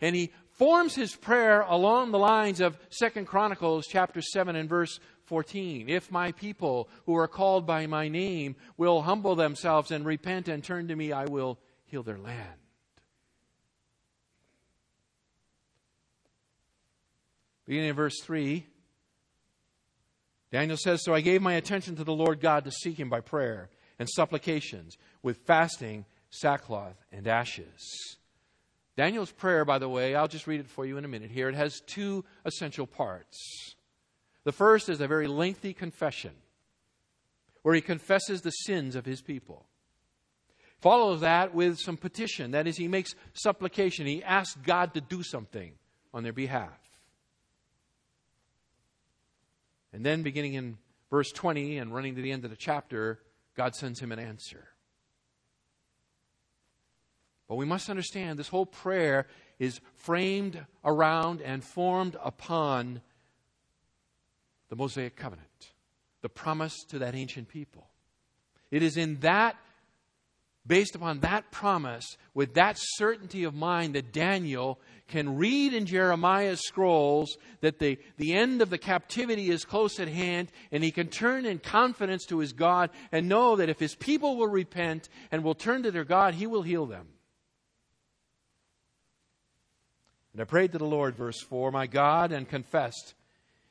[0.00, 4.98] And he forms his prayer along the lines of Second Chronicles chapter 7 and verse
[5.26, 5.88] 14.
[5.88, 10.62] If my people who are called by my name will humble themselves and repent and
[10.62, 12.58] turn to me, I will heal their land.
[17.64, 18.66] Beginning in verse 3,
[20.52, 23.20] Daniel says, So I gave my attention to the Lord God to seek him by
[23.20, 28.18] prayer and supplications with fasting, sackcloth, and ashes.
[28.94, 31.48] Daniel's prayer, by the way, I'll just read it for you in a minute here.
[31.48, 33.74] It has two essential parts.
[34.44, 36.32] The first is a very lengthy confession
[37.62, 39.64] where he confesses the sins of his people.
[40.80, 42.50] Follows that with some petition.
[42.50, 44.04] That is, he makes supplication.
[44.04, 45.72] He asks God to do something
[46.12, 46.81] on their behalf.
[49.92, 50.78] And then, beginning in
[51.10, 53.20] verse 20 and running to the end of the chapter,
[53.56, 54.68] God sends him an answer.
[57.48, 59.26] But we must understand this whole prayer
[59.58, 63.02] is framed around and formed upon
[64.70, 65.72] the Mosaic covenant,
[66.22, 67.88] the promise to that ancient people.
[68.70, 69.56] It is in that
[70.66, 76.66] based upon that promise, with that certainty of mind, that Daniel can read in Jeremiah's
[76.66, 81.08] scrolls that the, the end of the captivity is close at hand, and he can
[81.08, 85.42] turn in confidence to his God and know that if his people will repent and
[85.42, 87.08] will turn to their God, he will heal them.
[90.32, 93.14] And I prayed to the Lord, verse 4, my God, and confessed,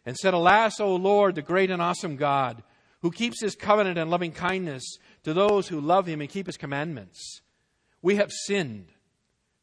[0.05, 2.61] and said, Alas, O Lord, the great and awesome God,
[3.01, 6.57] who keeps his covenant and loving kindness to those who love him and keep his
[6.57, 7.41] commandments.
[8.01, 8.87] We have sinned,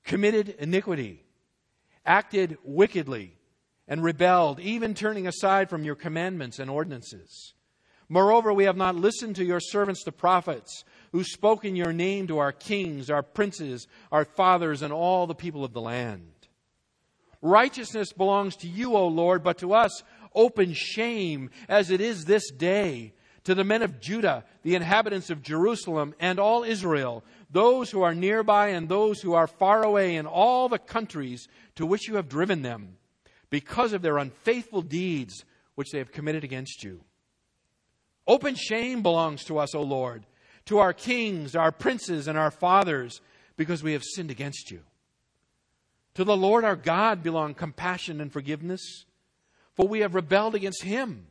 [0.05, 1.25] committed iniquity,
[2.07, 3.35] acted wickedly,
[3.87, 7.55] and rebelled, even turning aside from your commandments and ordinances.
[8.09, 12.27] Moreover, we have not listened to your servants, the prophets, who spoke in your name
[12.29, 16.33] to our kings, our princes, our fathers, and all the people of the land.
[17.43, 20.03] Righteousness belongs to you, O Lord, but to us
[20.35, 23.13] open shame, as it is this day
[23.49, 28.14] to the men of Judah, the inhabitants of Jerusalem, and all Israel, those who are
[28.14, 32.28] nearby and those who are far away in all the countries to which you have
[32.28, 32.99] driven them,
[33.49, 35.46] because of their unfaithful deeds
[35.76, 37.01] which they have committed against you.
[38.26, 40.26] Open shame belongs to us, O Lord,
[40.66, 43.22] to our kings, our princes, and our fathers,
[43.57, 44.80] because we have sinned against you.
[46.16, 49.07] To the Lord our God belong compassion and forgiveness,
[49.72, 51.28] for we have rebelled against him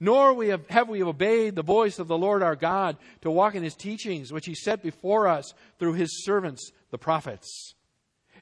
[0.00, 3.54] nor we have, have we obeyed the voice of the Lord our God to walk
[3.54, 7.74] in his teachings, which he set before us through his servants, the prophets.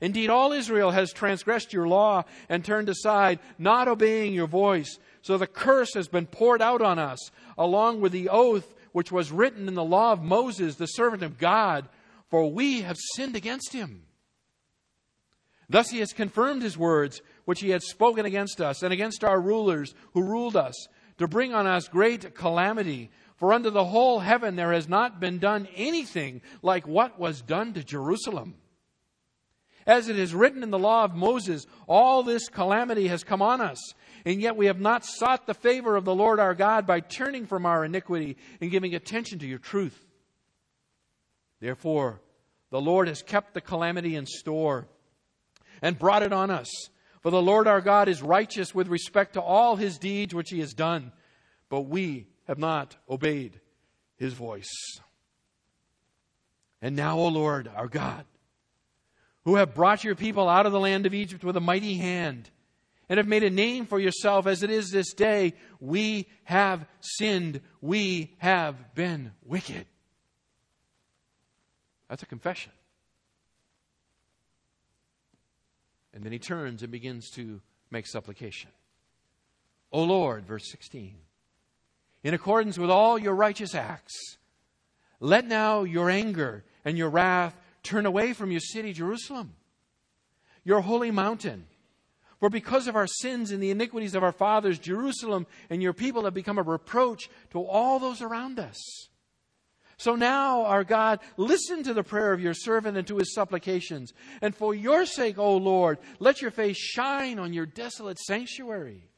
[0.00, 4.98] Indeed, all Israel has transgressed your law and turned aside, not obeying your voice.
[5.22, 9.32] So the curse has been poured out on us, along with the oath which was
[9.32, 11.88] written in the law of Moses, the servant of God,
[12.28, 14.02] for we have sinned against him.
[15.68, 19.40] Thus he has confirmed his words, which he had spoken against us and against our
[19.40, 20.88] rulers who ruled us
[21.18, 23.10] to bring on us great calamity.
[23.36, 27.74] For under the whole heaven there has not been done anything like what was done
[27.74, 28.54] to Jerusalem.
[29.86, 33.60] As it is written in the law of Moses, all this calamity has come on
[33.60, 33.78] us,
[34.24, 37.46] and yet we have not sought the favor of the Lord our God by turning
[37.46, 40.04] from our iniquity and giving attention to your truth.
[41.60, 42.20] Therefore,
[42.70, 44.88] the Lord has kept the calamity in store
[45.80, 46.90] and brought it on us
[47.26, 50.60] for the Lord our God is righteous with respect to all his deeds which he
[50.60, 51.10] has done,
[51.68, 53.60] but we have not obeyed
[54.14, 55.00] his voice.
[56.80, 58.26] And now, O Lord our God,
[59.44, 62.48] who have brought your people out of the land of Egypt with a mighty hand,
[63.08, 67.60] and have made a name for yourself as it is this day, we have sinned,
[67.80, 69.86] we have been wicked.
[72.08, 72.70] That's a confession.
[76.16, 77.60] And then he turns and begins to
[77.90, 78.70] make supplication.
[79.92, 81.14] O Lord, verse 16,
[82.24, 84.38] in accordance with all your righteous acts,
[85.20, 89.56] let now your anger and your wrath turn away from your city, Jerusalem.
[90.64, 91.66] your holy mountain.
[92.40, 96.24] For because of our sins and the iniquities of our fathers, Jerusalem and your people
[96.24, 98.76] have become a reproach to all those around us.
[99.98, 104.12] So now, our God, listen to the prayer of your servant and to his supplications.
[104.42, 109.08] And for your sake, O Lord, let your face shine on your desolate sanctuary.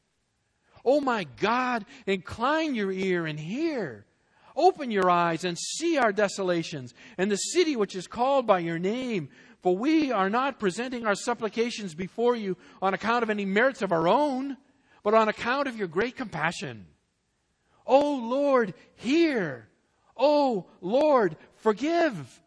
[0.85, 4.05] O my God, incline your ear and hear.
[4.55, 8.79] Open your eyes and see our desolations and the city which is called by your
[8.79, 9.29] name.
[9.61, 13.91] For we are not presenting our supplications before you on account of any merits of
[13.91, 14.57] our own,
[15.03, 16.87] but on account of your great compassion.
[17.85, 19.68] O Lord, hear.
[20.19, 22.41] O Lord, forgive.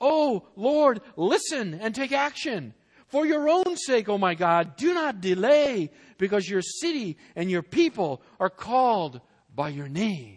[0.00, 2.74] Oh Lord, listen and take action.
[3.08, 7.62] For your own sake, O my God, do not delay, because your city and your
[7.62, 9.20] people are called
[9.54, 10.36] by your name.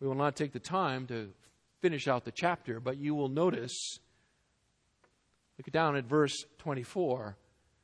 [0.00, 1.30] We will not take the time to
[1.80, 3.98] finish out the chapter, but you will notice,
[5.58, 7.36] look down at verse 24,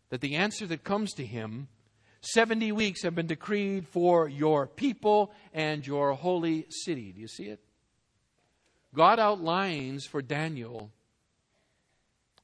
[0.08, 1.68] that the answer that comes to him
[2.24, 7.12] 70 weeks have been decreed for your people and your holy city.
[7.12, 7.60] Do you see it?
[8.94, 10.90] God outlines for Daniel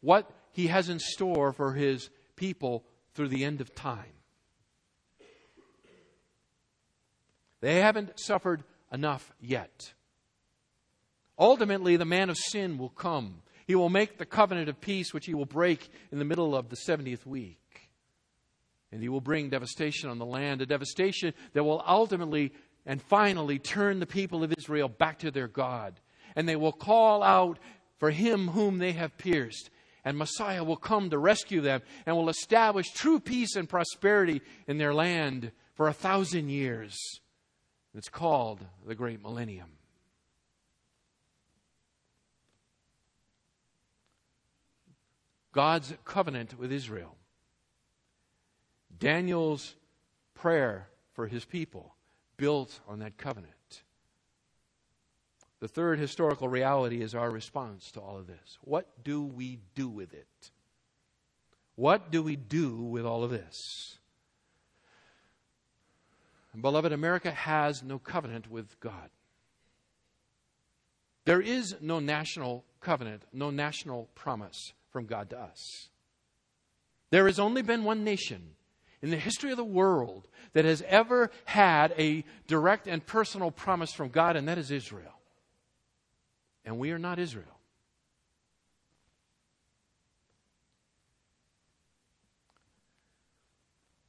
[0.01, 4.13] what he has in store for his people through the end of time.
[7.61, 9.93] They haven't suffered enough yet.
[11.39, 13.43] Ultimately, the man of sin will come.
[13.67, 16.71] He will make the covenant of peace, which he will break in the middle of
[16.71, 17.60] the 70th week.
[18.93, 22.53] And he will bring devastation on the land, a devastation that will ultimately
[22.87, 26.01] and finally turn the people of Israel back to their God.
[26.35, 27.59] And they will call out
[27.99, 29.71] for him whom they have pierced.
[30.05, 34.79] And Messiah will come to rescue them and will establish true peace and prosperity in
[34.79, 36.99] their land for a thousand years.
[37.95, 39.69] It's called the Great Millennium.
[45.53, 47.17] God's covenant with Israel.
[49.01, 49.75] Daniel's
[50.35, 51.95] prayer for his people
[52.37, 53.83] built on that covenant.
[55.61, 58.59] The third historical reality is our response to all of this.
[58.63, 60.51] What do we do with it?
[61.77, 63.99] What do we do with all of this?
[66.59, 69.11] Beloved, America has no covenant with God.
[71.25, 75.89] There is no national covenant, no national promise from God to us.
[77.11, 78.57] There has only been one nation
[79.03, 83.93] in the history of the world that has ever had a direct and personal promise
[83.93, 85.19] from God, and that is Israel.
[86.65, 87.47] And we are not Israel.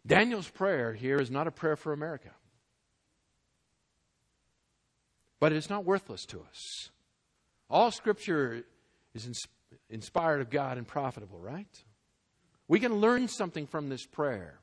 [0.06, 2.32] Daniel's prayer here is not a prayer for America.
[5.40, 6.90] But it's not worthless to us.
[7.70, 8.64] All Scripture
[9.14, 9.48] is
[9.90, 11.84] inspired of God and profitable, right?
[12.68, 14.61] We can learn something from this prayer.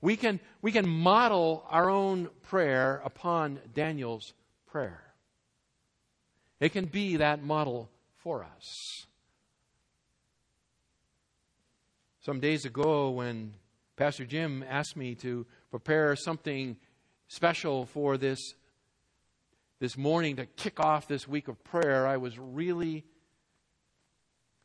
[0.00, 4.32] We can, we can model our own prayer upon Daniel's
[4.66, 5.02] prayer.
[6.60, 9.06] It can be that model for us.
[12.20, 13.54] Some days ago, when
[13.96, 16.76] Pastor Jim asked me to prepare something
[17.28, 18.38] special for this,
[19.80, 23.04] this morning to kick off this week of prayer, I was really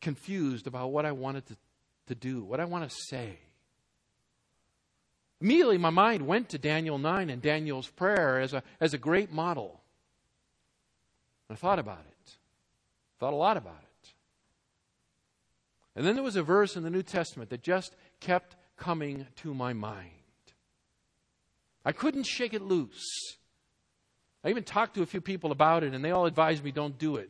[0.02, 1.58] confused about what I wanted to,
[2.08, 3.40] to do, what I want to say.
[5.44, 9.30] Immediately, my mind went to Daniel 9 and Daniel's prayer as a, as a great
[9.30, 9.82] model.
[11.50, 12.32] I thought about it,
[13.20, 14.14] thought a lot about it.
[15.98, 19.54] And then there was a verse in the New Testament that just kept coming to
[19.54, 20.12] my mind.
[21.84, 23.36] I couldn't shake it loose.
[24.46, 26.98] I even talked to a few people about it, and they all advised me don't
[26.98, 27.30] do it.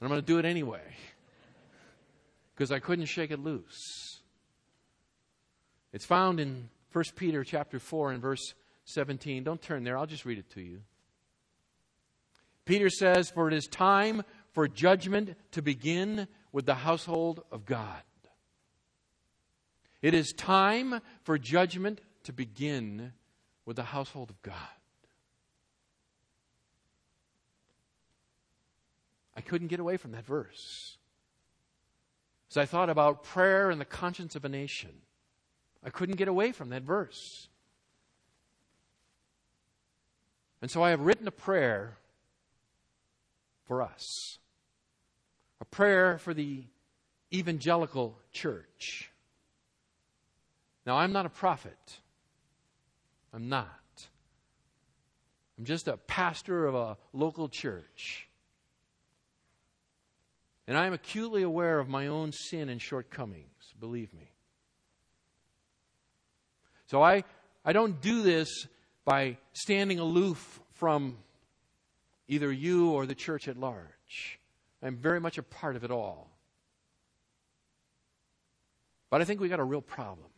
[0.00, 0.96] And I'm going to do it anyway
[2.54, 4.13] because I couldn't shake it loose.
[5.94, 8.54] It's found in 1 Peter chapter 4 and verse
[8.86, 9.44] 17.
[9.44, 10.80] Don't turn there, I'll just read it to you.
[12.64, 18.02] Peter says, For it is time for judgment to begin with the household of God.
[20.02, 23.12] It is time for judgment to begin
[23.64, 24.56] with the household of God.
[29.36, 30.98] I couldn't get away from that verse.
[32.50, 34.90] As I thought about prayer and the conscience of a nation,
[35.84, 37.48] I couldn't get away from that verse.
[40.62, 41.98] And so I have written a prayer
[43.66, 44.38] for us,
[45.60, 46.64] a prayer for the
[47.32, 49.10] evangelical church.
[50.86, 52.00] Now, I'm not a prophet.
[53.32, 53.68] I'm not.
[55.58, 58.28] I'm just a pastor of a local church.
[60.66, 64.33] And I am acutely aware of my own sin and shortcomings, believe me.
[66.94, 67.24] So I,
[67.64, 68.68] I don't do this
[69.04, 71.16] by standing aloof from
[72.28, 74.38] either you or the church at large.
[74.80, 76.30] I'm very much a part of it all.
[79.10, 80.28] But I think we got a real problem.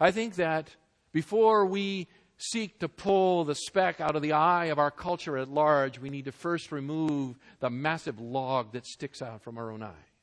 [0.00, 0.74] I think that
[1.12, 5.48] before we seek to pull the speck out of the eye of our culture at
[5.48, 9.84] large, we need to first remove the massive log that sticks out from our own
[9.84, 10.13] eye.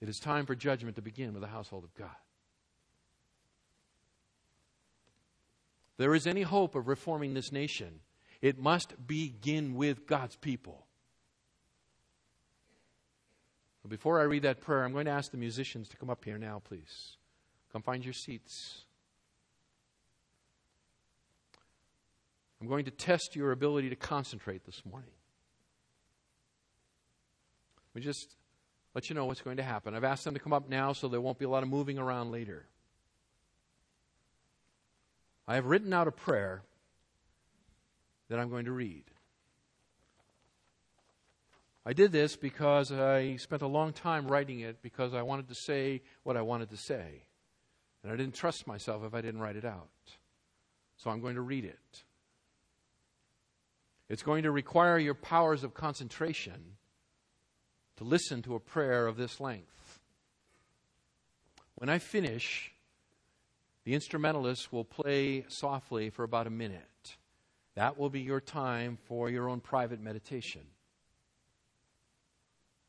[0.00, 2.14] It is time for judgment to begin with the household of God.
[5.98, 8.00] there is any hope of reforming this nation,
[8.40, 10.86] it must begin with God's people.
[13.86, 16.36] Before I read that prayer, I'm going to ask the musicians to come up here
[16.36, 17.16] now, please.
[17.72, 18.84] Come find your seats.
[22.60, 25.10] I'm going to test your ability to concentrate this morning.
[27.94, 28.36] We just
[28.98, 29.94] let you know what's going to happen.
[29.94, 31.98] I've asked them to come up now so there won't be a lot of moving
[31.98, 32.66] around later.
[35.46, 36.62] I have written out a prayer
[38.28, 39.04] that I'm going to read.
[41.86, 45.54] I did this because I spent a long time writing it because I wanted to
[45.54, 47.22] say what I wanted to say.
[48.02, 49.90] And I didn't trust myself if I didn't write it out.
[50.96, 52.02] So I'm going to read it.
[54.08, 56.78] It's going to require your powers of concentration
[57.98, 59.98] to listen to a prayer of this length.
[61.74, 62.72] When I finish,
[63.84, 67.16] the instrumentalists will play softly for about a minute.
[67.74, 70.62] That will be your time for your own private meditation.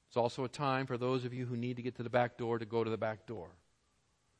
[0.07, 2.37] It's also a time for those of you who need to get to the back
[2.37, 3.49] door to go to the back door.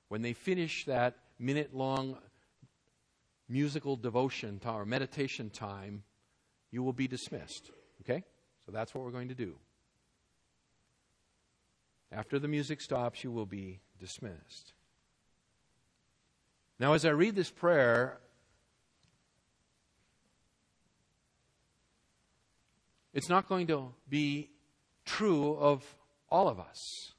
[0.08, 2.18] When they finish that minute long
[3.48, 6.04] musical devotion time or meditation time,
[6.72, 7.72] you will be dismissed.
[8.02, 8.24] Okay?
[8.66, 9.56] So that's what we're going to do.
[12.12, 14.74] After the music stops, you will be dismissed.
[16.80, 18.18] Now, as I read this prayer,
[23.14, 24.50] it's not going to be
[25.06, 25.84] true of
[26.30, 27.14] all of us.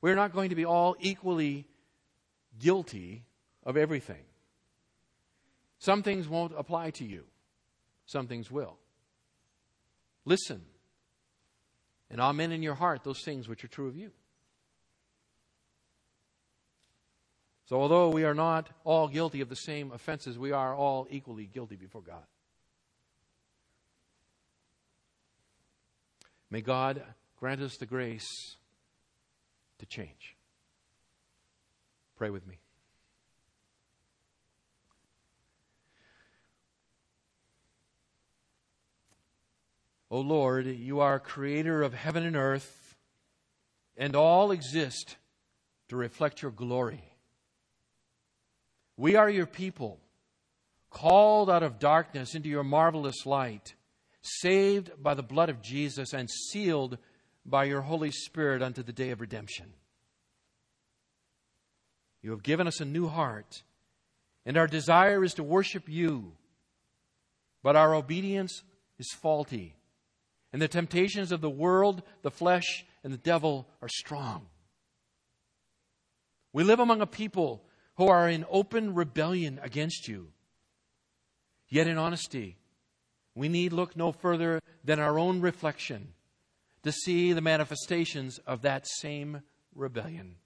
[0.00, 1.66] We're not going to be all equally
[2.58, 3.24] guilty
[3.64, 4.24] of everything.
[5.78, 7.24] Some things won't apply to you,
[8.06, 8.76] some things will.
[10.24, 10.62] Listen,
[12.10, 14.10] and amen in your heart those things which are true of you.
[17.66, 21.46] So, although we are not all guilty of the same offenses, we are all equally
[21.46, 22.24] guilty before God.
[26.50, 27.00] May God
[27.38, 28.56] grant us the grace
[29.78, 30.36] to change.
[32.16, 32.58] Pray with me.
[40.10, 42.96] O Lord, you are creator of heaven and earth,
[43.96, 45.16] and all exist
[45.88, 47.04] to reflect your glory.
[48.96, 50.00] We are your people,
[50.90, 53.74] called out of darkness into your marvelous light,
[54.20, 56.98] saved by the blood of Jesus, and sealed
[57.46, 59.72] by your Holy Spirit unto the day of redemption.
[62.20, 63.62] You have given us a new heart,
[64.44, 66.32] and our desire is to worship you,
[67.62, 68.64] but our obedience
[68.98, 69.76] is faulty
[70.52, 74.46] and the temptations of the world, the flesh, and the devil are strong.
[76.52, 77.64] We live among a people
[77.96, 80.28] who are in open rebellion against you.
[81.68, 82.56] Yet, in honesty,
[83.34, 86.14] we need look no further than our own reflection
[86.82, 89.42] to see the manifestations of that same
[89.74, 90.36] rebellion.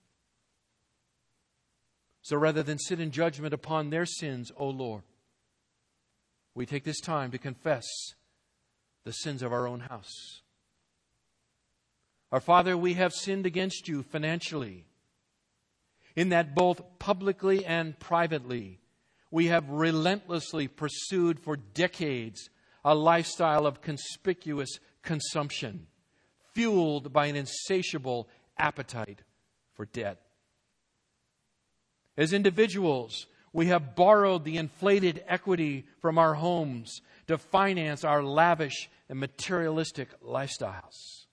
[2.22, 5.02] So rather than sit in judgment upon their sins, O Lord,
[6.54, 7.84] we take this time to confess
[9.04, 10.40] the sins of our own house.
[12.32, 14.86] Our Father, we have sinned against you financially,
[16.16, 18.80] in that both publicly and privately,
[19.30, 22.50] we have relentlessly pursued for decades
[22.84, 25.86] a lifestyle of conspicuous consumption,
[26.52, 28.28] fueled by an insatiable
[28.58, 29.22] appetite
[29.74, 30.20] for debt.
[32.16, 38.90] As individuals, we have borrowed the inflated equity from our homes to finance our lavish
[39.08, 41.26] and materialistic lifestyles.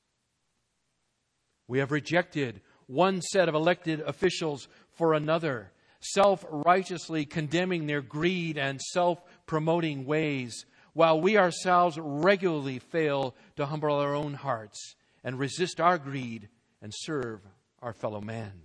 [1.68, 5.72] We have rejected one set of elected officials for another,
[6.02, 13.66] self righteously condemning their greed and self promoting ways, while we ourselves regularly fail to
[13.66, 16.50] humble our own hearts and resist our greed
[16.82, 17.40] and serve
[17.82, 18.64] our fellow man.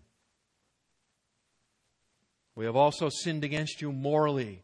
[2.57, 4.63] We have also sinned against you morally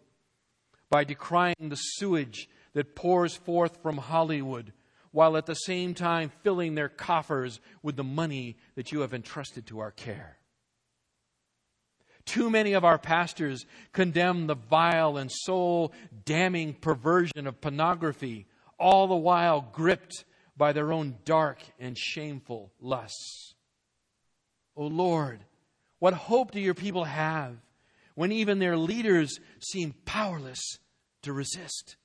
[0.93, 4.75] by decrying the sewage that pours forth from Hollywood
[5.11, 9.67] while at the same time filling their coffers with the money that you have entrusted
[9.67, 10.37] to our care.
[12.27, 15.95] Too many of our pastors condemn the vile and soul
[16.27, 18.47] damning perversion of pornography,
[18.79, 20.27] all the while gripped
[20.59, 23.55] by their own dark and shameful lusts.
[24.77, 25.41] O oh Lord,
[26.01, 27.57] what hope do your people have
[28.15, 30.79] when even their leaders seem powerless
[31.23, 31.97] to resist?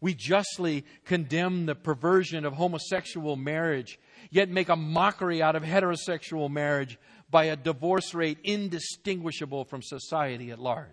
[0.00, 3.98] We justly condemn the perversion of homosexual marriage,
[4.30, 6.98] yet make a mockery out of heterosexual marriage
[7.30, 10.88] by a divorce rate indistinguishable from society at large.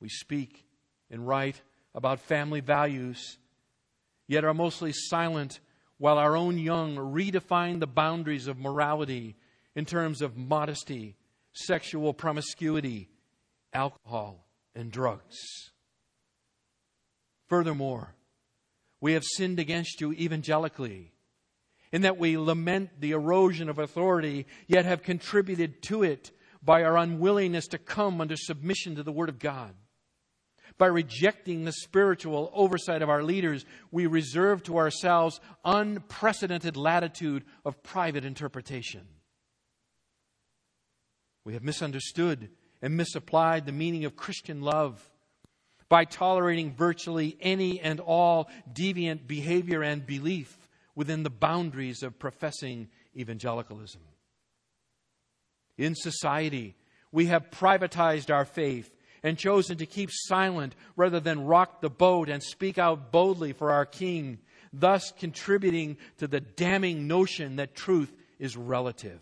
[0.00, 0.64] We speak
[1.10, 1.60] and write
[1.94, 3.38] about family values,
[4.28, 5.58] yet are mostly silent
[5.98, 9.34] while our own young redefine the boundaries of morality
[9.74, 11.16] in terms of modesty,
[11.52, 13.08] sexual promiscuity,
[13.72, 15.36] alcohol, and drugs.
[17.48, 18.14] Furthermore,
[19.00, 21.12] we have sinned against you evangelically
[21.92, 26.30] in that we lament the erosion of authority, yet have contributed to it
[26.62, 29.74] by our unwillingness to come under submission to the Word of God.
[30.76, 37.82] By rejecting the spiritual oversight of our leaders, we reserve to ourselves unprecedented latitude of
[37.82, 39.06] private interpretation.
[41.44, 42.50] We have misunderstood
[42.82, 45.10] and misapplied the meaning of Christian love
[45.88, 52.88] by tolerating virtually any and all deviant behavior and belief within the boundaries of professing
[53.16, 54.00] evangelicalism.
[55.76, 56.74] In society,
[57.12, 62.28] we have privatized our faith and chosen to keep silent rather than rock the boat
[62.28, 64.38] and speak out boldly for our King,
[64.72, 69.20] thus contributing to the damning notion that truth is relative.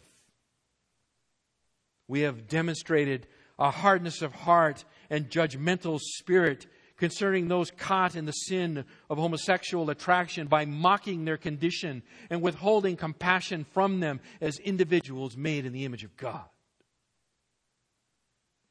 [2.09, 3.27] We have demonstrated
[3.59, 9.91] a hardness of heart and judgmental spirit concerning those caught in the sin of homosexual
[9.91, 15.85] attraction by mocking their condition and withholding compassion from them as individuals made in the
[15.85, 16.45] image of God.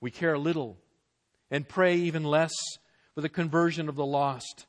[0.01, 0.77] We care little
[1.51, 2.53] and pray even less
[3.13, 4.65] for the conversion of the lost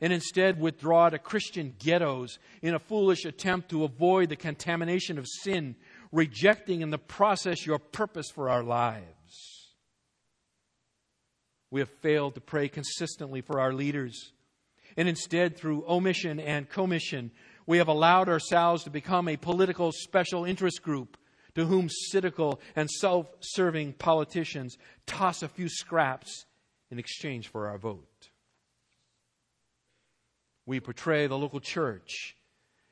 [0.00, 5.26] and instead withdraw to Christian ghettos in a foolish attempt to avoid the contamination of
[5.26, 5.76] sin,
[6.12, 9.06] rejecting in the process your purpose for our lives.
[11.74, 14.32] We have failed to pray consistently for our leaders.
[14.96, 17.32] And instead, through omission and commission,
[17.66, 21.16] we have allowed ourselves to become a political special interest group
[21.56, 26.46] to whom cynical and self serving politicians toss a few scraps
[26.92, 28.28] in exchange for our vote.
[30.66, 32.36] We portray the local church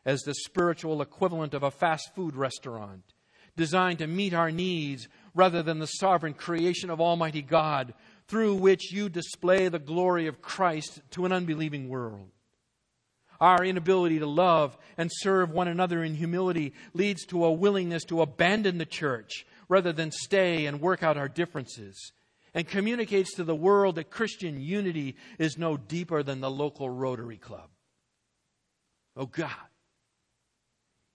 [0.05, 3.05] as the spiritual equivalent of a fast food restaurant
[3.57, 5.07] designed to meet our needs
[5.37, 7.95] rather than the sovereign creation of Almighty God
[8.33, 12.31] through which you display the glory of Christ to an unbelieving world.
[13.39, 18.23] Our inability to love and serve one another in humility leads to a willingness to
[18.23, 22.13] abandon the church rather than stay and work out our differences,
[22.55, 27.37] and communicates to the world that Christian unity is no deeper than the local Rotary
[27.37, 27.69] Club.
[29.15, 29.51] Oh God.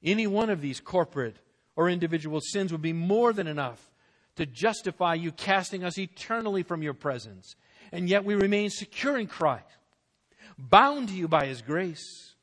[0.04, 1.38] Any one of these corporate
[1.76, 3.92] or individual sins would be more than enough
[4.38, 7.56] to justify you casting us eternally from your presence.
[7.92, 9.66] And yet we remain secure in Christ,
[10.58, 12.34] bound to you by his grace.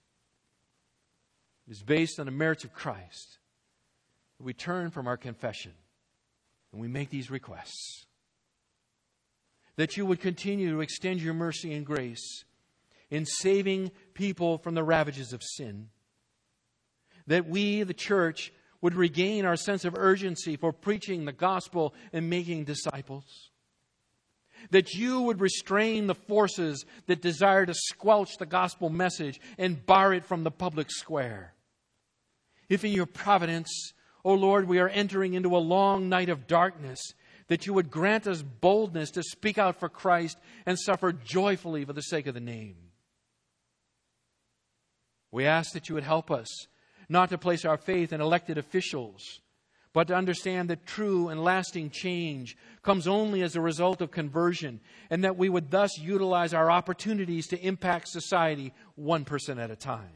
[1.66, 3.38] It is based on the merits of Christ.
[4.38, 5.72] We turn from our confession
[6.72, 8.04] and we make these requests.
[9.76, 12.44] That you would continue to extend your mercy and grace
[13.10, 15.88] in saving people from the ravages of sin.
[17.26, 18.52] That we, the church,
[18.84, 23.48] would regain our sense of urgency for preaching the gospel and making disciples.
[24.72, 30.12] That you would restrain the forces that desire to squelch the gospel message and bar
[30.12, 31.54] it from the public square.
[32.68, 36.46] If in your providence, O oh Lord, we are entering into a long night of
[36.46, 37.00] darkness,
[37.48, 41.94] that you would grant us boldness to speak out for Christ and suffer joyfully for
[41.94, 42.76] the sake of the name.
[45.32, 46.66] We ask that you would help us
[47.08, 49.40] not to place our faith in elected officials,
[49.94, 54.80] but to understand that true and lasting change comes only as a result of conversion,
[55.08, 59.76] and that we would thus utilize our opportunities to impact society one person at a
[59.76, 60.10] time.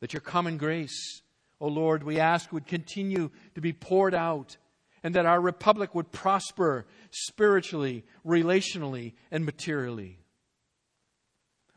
[0.00, 1.22] That your common grace,
[1.60, 4.56] O oh Lord, we ask would continue to be poured out,
[5.02, 10.20] and that our republic would prosper spiritually, relationally, and materially.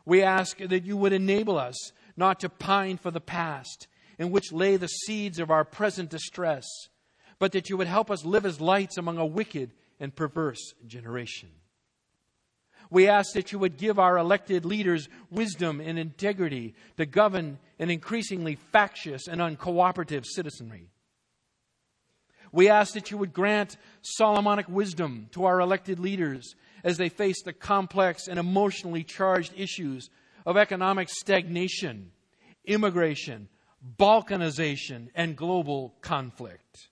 [0.05, 3.87] We ask that you would enable us not to pine for the past,
[4.17, 6.67] in which lay the seeds of our present distress,
[7.39, 11.49] but that you would help us live as lights among a wicked and perverse generation.
[12.89, 17.89] We ask that you would give our elected leaders wisdom and integrity to govern an
[17.89, 20.89] increasingly factious and uncooperative citizenry.
[22.51, 26.53] We ask that you would grant Solomonic wisdom to our elected leaders
[26.83, 30.09] as they face the complex and emotionally charged issues
[30.45, 32.11] of economic stagnation,
[32.65, 33.49] immigration,
[33.97, 36.89] balkanization, and global conflict.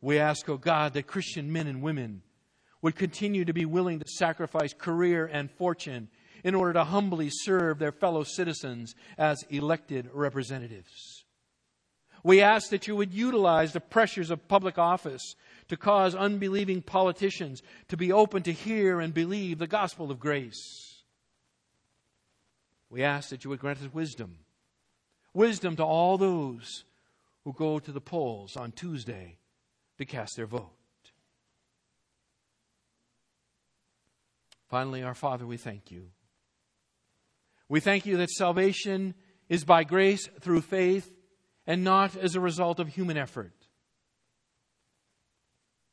[0.00, 2.22] We ask, O oh God, that Christian men and women
[2.82, 6.08] would continue to be willing to sacrifice career and fortune
[6.44, 11.24] in order to humbly serve their fellow citizens as elected representatives.
[12.22, 15.34] We ask that you would utilize the pressures of public office
[15.68, 20.85] to cause unbelieving politicians to be open to hear and believe the gospel of grace.
[22.96, 24.38] We ask that you would grant us wisdom.
[25.34, 26.84] Wisdom to all those
[27.44, 29.36] who go to the polls on Tuesday
[29.98, 30.72] to cast their vote.
[34.70, 36.06] Finally, our Father, we thank you.
[37.68, 39.12] We thank you that salvation
[39.50, 41.12] is by grace through faith
[41.66, 43.52] and not as a result of human effort.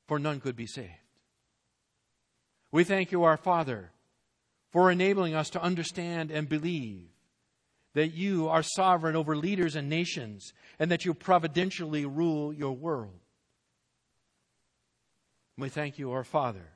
[0.07, 0.87] For none could be saved.
[2.71, 3.91] We thank you, our Father,
[4.73, 7.07] for enabling us to understand and believe
[7.93, 13.19] that you are sovereign over leaders and nations and that you providentially rule your world.
[15.59, 16.71] We thank you, our Father,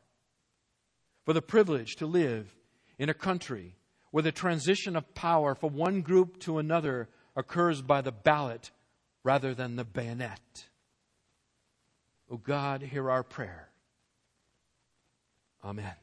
[1.25, 2.55] for the privilege to live
[2.99, 3.75] in a country
[4.11, 8.69] where the transition of power from one group to another occurs by the ballot
[9.23, 10.67] rather than the bayonet.
[12.29, 13.69] O oh God, hear our prayer.
[15.63, 15.95] Amen.